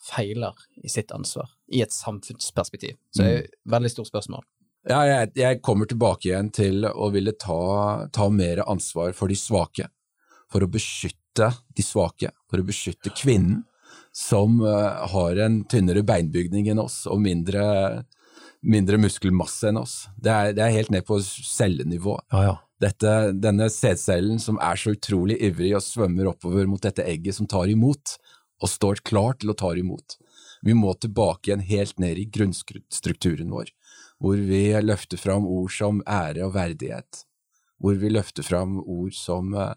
[0.01, 2.97] feiler i sitt ansvar, i et samfunnsperspektiv?
[3.11, 4.47] Så det er et veldig stort spørsmål.
[4.89, 9.37] Ja, jeg, jeg kommer tilbake igjen til å ville ta, ta mer ansvar for de
[9.37, 9.91] svake.
[10.51, 13.65] For å beskytte de svake, for å beskytte kvinnen,
[14.17, 17.63] som uh, har en tynnere beinbygning enn oss og mindre,
[18.67, 19.95] mindre muskelmasse enn oss.
[20.17, 22.17] Det er, det er helt ned på cellenivå.
[22.33, 22.57] Ja, ja.
[22.81, 27.49] Dette, denne sædcellen som er så utrolig ivrig og svømmer oppover mot dette egget som
[27.51, 28.17] tar imot,
[28.61, 30.17] og står klar til å ta imot.
[30.65, 33.69] Vi må tilbake igjen helt ned i grunnstrukturen vår,
[34.21, 37.25] hvor vi løfter fram ord som ære og verdighet,
[37.81, 39.73] hvor vi løfter fram ord som, eh,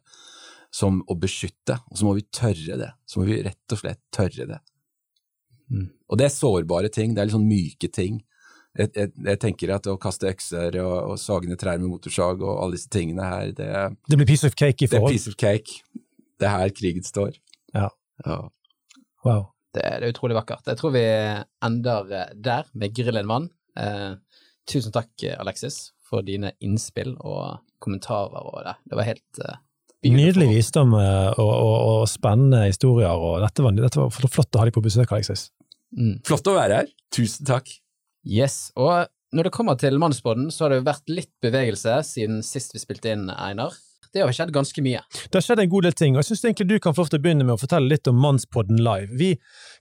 [0.74, 2.92] som å beskytte, og så må vi tørre det.
[3.08, 4.60] Så må vi rett og slett tørre det.
[5.72, 5.88] Mm.
[6.10, 8.20] Og det er sårbare ting, det er litt sånn myke ting.
[8.74, 12.42] Jeg, jeg, jeg tenker at å kaste økser og, og sage ned trær med motorsag
[12.42, 13.70] og alle disse tingene her, det,
[14.10, 15.14] Det blir piece of cake i forhold?
[15.14, 16.04] det er piece of cake.
[16.42, 17.38] Det er her krigen står.
[17.78, 17.88] Ja.
[18.26, 18.40] Ja.
[19.24, 19.52] Wow.
[19.74, 20.66] Det, det er utrolig vakkert.
[20.68, 21.06] Jeg tror vi
[21.66, 23.48] ender eh, der med Grillen vann.
[23.80, 24.18] Eh,
[24.70, 28.76] tusen takk, Alexis, for dine innspill og kommentarer og det.
[28.90, 29.62] Det var helt uh.
[30.04, 34.60] Nydelig visdom eh, og, og, og spennende historier, og dette var, dette var flott å
[34.60, 35.46] ha deg på besøk, Alexis.
[35.96, 36.18] Mm.
[36.28, 36.90] Flott å være her.
[37.16, 37.72] Tusen takk.
[38.28, 42.76] Yes, og når det kommer til Mannsbåten, så har det vært litt bevegelse siden sist
[42.76, 43.78] vi spilte inn, Einar.
[44.14, 45.00] Det har skjedd ganske mye.
[45.10, 47.48] Det har skjedd en god del ting, og jeg syns egentlig du kan få begynne
[47.48, 49.10] med å fortelle litt om Mannspodden live.
[49.18, 49.30] Vi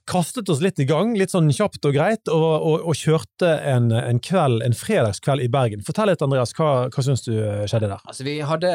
[0.09, 3.91] kastet oss litt i gang, litt sånn kjapt og greit, og, og, og kjørte en,
[3.93, 5.83] en kveld, en fredagskveld i Bergen.
[5.85, 8.01] Fortell litt, Andreas, hva, hva syns du eh, skjedde der?
[8.09, 8.71] Altså, vi hadde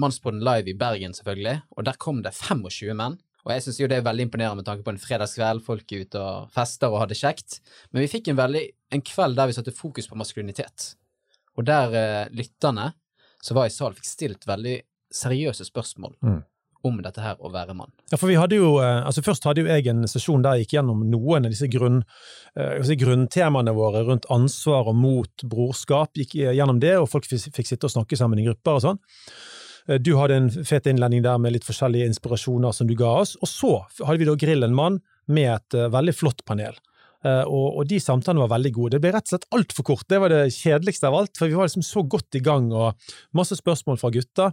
[0.00, 3.18] Mannspodden live i Bergen, selvfølgelig, og der kom det 25 menn.
[3.42, 6.06] Og jeg syns jo det er veldig imponerende med tanke på en fredagskveld, folk er
[6.06, 7.58] ute og fester og har det kjekt.
[7.90, 8.64] Men vi fikk en, veldig,
[8.96, 10.94] en kveld der vi satte fokus på maskulinitet.
[11.58, 12.94] Og der eh, lytterne
[13.42, 14.76] som var i salen, fikk stilt veldig
[15.12, 16.42] seriøse spørsmål Mm.
[16.84, 17.92] om dette her å være mann.
[18.10, 20.66] Ja, for vi hadde jo, eh, altså Først hadde jo jeg en sesjon der jeg
[20.66, 22.02] gikk gjennom noen av disse grunn,
[22.56, 26.10] eh, altså grunntemaene våre rundt ansvar og mot brorskap.
[26.18, 28.98] Gikk gjennom det, og folk fikk, sitte og snakke sammen i grupper og sånn.
[29.88, 33.36] Eh, Du hadde en fet innledning der med litt forskjellige inspirasjoner som du ga oss.
[33.42, 36.74] Og så hadde vi da Grill en mann med et eh, veldig flott panel.
[37.22, 38.96] Eh, og, og de samtalene var veldig gode.
[38.96, 40.08] Det ble rett og slett altfor kort.
[40.10, 43.14] Det var det kjedeligste av alt, for vi var liksom så godt i gang, og
[43.36, 44.50] masse spørsmål fra gutta.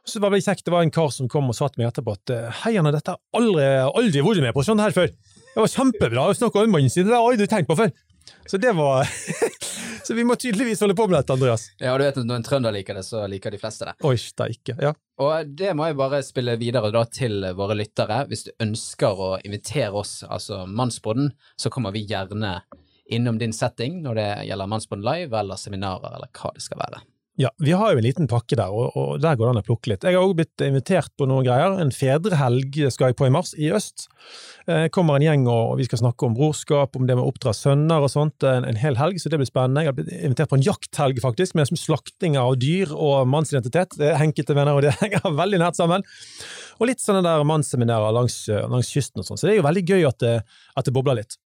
[0.00, 0.64] Så det var veldig kjekt.
[0.66, 2.94] Det var en kar som kom og sa til meg etterpå at eh, hei, Anna,
[2.94, 5.12] dette har aldri, aldri vært med på sånn her før.
[5.50, 7.92] Det var kjempebra å snakke om mannen sin, det har jeg aldri tenkt på før.
[8.48, 9.08] Så det var
[10.10, 11.68] Så vi må tydeligvis holde på med dette, Andreas.
[11.78, 13.92] Ja, du vet at når en trønder liker det, så liker de fleste det.
[14.02, 14.74] Oi, steike.
[14.82, 14.90] Ja.
[15.22, 18.24] Og det må jeg bare spille videre da til våre lyttere.
[18.26, 22.56] Hvis du ønsker å invitere oss, altså Mannsbåten, så kommer vi gjerne
[23.06, 27.04] innom din setting når det gjelder Mannsbåten live eller seminarer eller hva det skal være.
[27.38, 29.64] Ja, vi har jo en liten pakke der, og, og der går det an å
[29.64, 30.04] plukke litt.
[30.04, 31.76] Jeg har også blitt invitert på noen greier.
[31.80, 34.08] En fedrehelg skal jeg på i mars, i øst.
[34.66, 37.54] Eh, kommer en gjeng, og vi skal snakke om brorskap, om det med å oppdra
[37.56, 38.44] sønner og sånt.
[38.44, 39.86] En, en hel helg, så det blir spennende.
[39.86, 43.96] Jeg har blitt invitert på en jakthelg, faktisk, med slakting av dyr og mannsidentitet.
[44.00, 46.04] Det er enkelte venner, og det henger veldig nært sammen.
[46.76, 49.40] Og litt sånne der mannsseminarer langs, langs kysten og sånn.
[49.40, 50.40] Så det er jo veldig gøy at det,
[50.76, 51.38] at det bobler litt.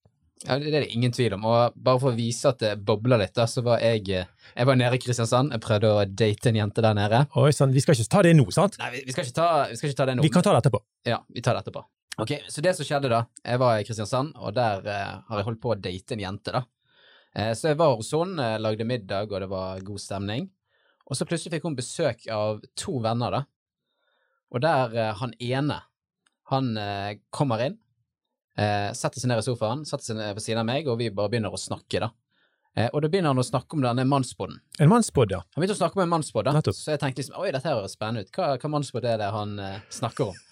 [0.45, 1.47] Ja, det er det ingen tvil om.
[1.49, 4.69] Og bare for å vise at det bobler litt, da, så var jeg eh, Jeg
[4.69, 5.55] var nede i Kristiansand.
[5.57, 7.25] Jeg prøvde å date en jente der nede.
[7.41, 7.73] Oi sånn.
[7.73, 8.77] vi skal ikke ta det nå, sant?
[8.83, 10.27] Nei, vi, vi, skal, ikke ta, vi skal ikke ta det nå.
[10.27, 10.83] Vi kan ta det etterpå.
[11.09, 11.85] Ja, vi tar det etterpå.
[12.23, 15.49] Ok, Så det som skjedde da, jeg var i Kristiansand, og der eh, har jeg
[15.49, 16.63] holdt på å date en jente, da.
[17.35, 20.47] Eh, så jeg var hos henne, eh, lagde middag, og det var god stemning.
[21.09, 23.43] Og så plutselig fikk hun besøk av to venner, da.
[24.55, 25.81] Og der eh, han ene,
[26.53, 27.81] han eh, kommer inn,
[28.59, 31.11] eh, setter seg ned i sofaen, setter seg ned ved siden av meg, og vi
[31.15, 32.11] bare begynner å snakke, da.
[32.75, 34.59] Eh, og da begynner han å snakke om denne mannspodden.
[34.83, 35.45] En mannspodd, ja.
[35.55, 36.57] Han begynte å snakke om en mannspodd, da.
[36.57, 36.79] Nettopp.
[36.79, 38.33] Så jeg tenkte liksom oi, dette her høres spennende ut.
[38.35, 40.43] Hva, hva mannspodd er det han eh, snakker om?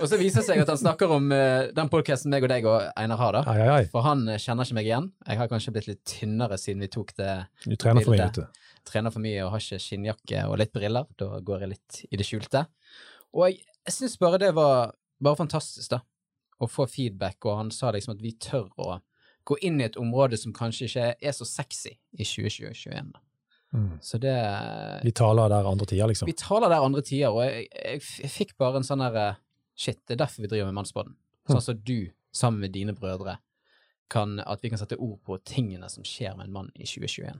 [0.00, 2.66] Og så viser det seg at han snakker om eh, den podkasten meg og deg
[2.68, 3.42] og Einar har, da.
[3.48, 3.86] Ai, ai, ai.
[3.92, 5.08] For han eh, kjenner ikke meg igjen.
[5.26, 7.34] Jeg har kanskje blitt litt tynnere siden vi tok det.
[7.64, 8.64] Du trener for mye, vet du.
[8.90, 11.08] Trener for mye og har ikke skinnjakke og litt briller.
[11.20, 12.64] Da går jeg litt i det skjulte.
[13.36, 16.00] Og jeg, jeg syns bare det var bare fantastisk, da.
[16.60, 18.98] Å få feedback, og han sa liksom at vi tør å
[19.48, 23.12] gå inn i et område som kanskje ikke er så sexy i 2021.
[23.72, 23.92] Mm.
[24.02, 24.34] Så det
[25.02, 26.28] Vi taler der andre tider, liksom.
[26.28, 29.38] Vi taler der andre tider, og jeg, jeg, jeg fikk bare en sånn der eh,
[29.80, 31.14] Shit, det er derfor vi driver med Mannsbåten.
[31.48, 33.38] Sånn som du, sammen med dine brødre,
[34.12, 37.38] kan, at vi kan sette ord på tingene som skjer med en mann i 2021.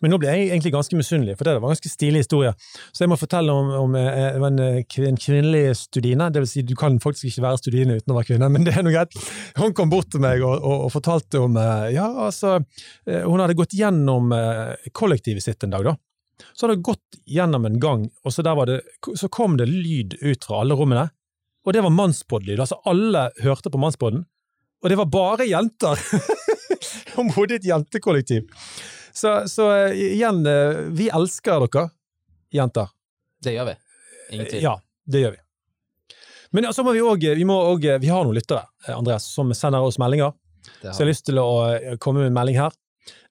[0.00, 2.52] Men nå ble jeg egentlig ganske misunnelig, for det var en ganske stilig historie.
[2.92, 6.30] Så jeg må fortelle om, om eh, var en, eh, en kvinnelig studine.
[6.32, 8.74] Det vil si, du kan faktisk ikke være studine uten å være kvinne, men det
[8.76, 9.14] er noe greit.
[9.60, 13.42] Hun kom bort til meg og, og, og fortalte om eh, Ja, altså eh, Hun
[13.42, 15.96] hadde gått gjennom eh, kollektivet sitt en dag, da.
[16.52, 18.80] Så hadde hun gått gjennom en gang, og så, det,
[19.16, 21.06] så kom det lyd ut fra alle rommene.
[21.66, 22.60] Og det var mannspodd-lyd.
[22.62, 24.26] Altså, alle hørte på mannspodden.
[24.84, 25.98] Og det var bare jenter!
[27.16, 28.46] Hun bodde i et jentekollektiv.
[29.16, 31.88] Så, så eh, igjen, eh, vi elsker dere,
[32.52, 32.90] jenter.
[33.42, 33.76] Det gjør vi.
[34.36, 34.62] Ingen tvil.
[34.66, 34.74] Ja,
[35.08, 35.42] det gjør vi.
[36.56, 39.84] Men ja, så må vi òg vi, vi har noen lyttere, eh, Andreas, som sender
[39.84, 40.34] oss meldinger.
[40.82, 42.76] Så jeg har lyst til å eh, komme med en melding her.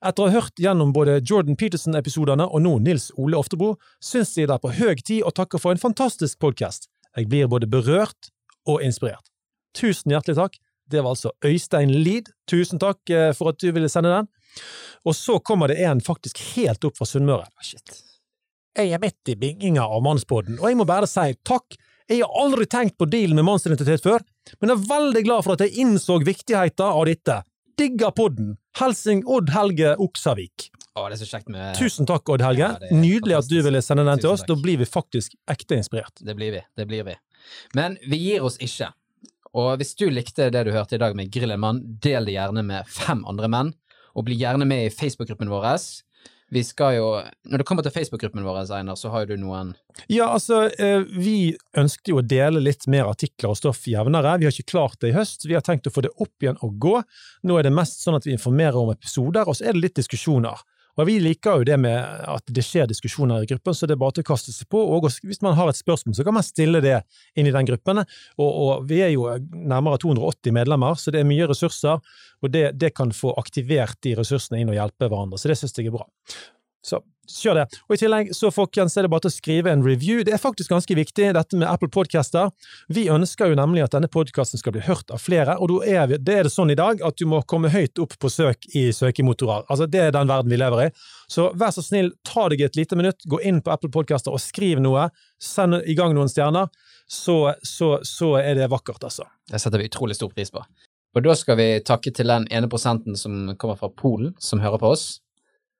[0.06, 4.50] Etter å ha hørt gjennom både Jordan Peterson-episodene og nå Nils Ole Oftebro, syns jeg
[4.50, 6.90] det er på høy tid å takke for en fantastisk podkast.
[7.16, 8.32] Jeg blir både berørt
[8.70, 9.26] og inspirert.
[9.76, 10.58] Tusen hjertelig takk.
[10.90, 12.30] Det var altså Øystein Lid.
[12.50, 14.30] Tusen takk eh, for at du ville sende den.
[15.06, 17.48] Og så kommer det en faktisk helt opp fra Sunnmøre.
[17.48, 18.02] Ah, Shit.
[18.76, 21.78] Jeg er midt i binginga av Mannspodden, og jeg må bare si takk.
[22.12, 24.22] Jeg har aldri tenkt på dealen med mannsidentitet før,
[24.62, 27.40] men er veldig glad for at jeg innså viktigheten av dette.
[27.80, 28.56] Digger podden.
[28.80, 30.70] Helsing Odd Helge Oksavik.
[30.96, 32.68] Å, det er så kjekt med Tusen takk, Odd Helge.
[32.76, 34.46] Ja, Nydelig at du ville sende den til oss.
[34.48, 36.14] Da blir vi faktisk ekte inspirert.
[36.24, 36.62] Det blir vi.
[36.78, 37.16] Det blir vi.
[37.76, 38.92] Men vi gir oss ikke.
[39.56, 42.64] Og hvis du likte det du hørte i dag med Grillen mann, del det gjerne
[42.68, 43.74] med fem andre menn,
[44.16, 45.68] og bli gjerne med i Facebook-gruppen vår.
[46.54, 47.08] Vi skal jo
[47.50, 49.74] Når det kommer til Facebook-gruppen vår, Einar, så har jo du noen
[50.08, 54.38] Ja, altså, eh, vi ønsket jo å dele litt mer artikler og stoff jevnere.
[54.40, 55.48] Vi har ikke klart det i høst.
[55.48, 56.96] Vi har tenkt å få det opp igjen og gå.
[57.44, 60.02] Nå er det mest sånn at vi informerer om episoder, og så er det litt
[60.02, 60.62] diskusjoner.
[60.96, 61.98] Og vi liker jo det med
[62.32, 64.80] at det skjer diskusjoner i gruppen, så det er bare til å kaste seg på.
[64.80, 67.02] Og hvis man har et spørsmål, så kan man stille det
[67.36, 68.04] inn i den gruppen.
[68.40, 72.00] Og, og vi er jo nærmere 280 medlemmer, så det er mye ressurser,
[72.44, 75.40] og det, det kan få aktivert de ressursene inn og hjelpe hverandre.
[75.42, 76.08] Så det syns jeg er bra.
[76.86, 77.66] Så kjør det.
[77.88, 80.22] Og I tillegg så folkens, er det bare til å skrive en review.
[80.26, 82.52] Det er faktisk ganske viktig, dette med Apple Podcaster.
[82.94, 86.16] Vi ønsker jo nemlig at denne podkasten skal bli hørt av flere, og da er
[86.16, 89.66] er det sånn i dag at du må komme høyt opp på søk i søkemotorer.
[89.70, 90.90] Altså, Det er den verden vi lever i.
[91.32, 94.44] Så vær så snill, ta deg et lite minutt, gå inn på Apple Podcaster og
[94.44, 95.10] skriv noe.
[95.42, 96.70] Send i gang noen stjerner.
[97.08, 99.26] Så, så, så er det vakkert, altså.
[99.50, 100.62] Det setter vi utrolig stor pris på.
[101.16, 104.82] Og da skal vi takke til den ene prosenten som kommer fra Polen, som hører
[104.82, 105.06] på oss.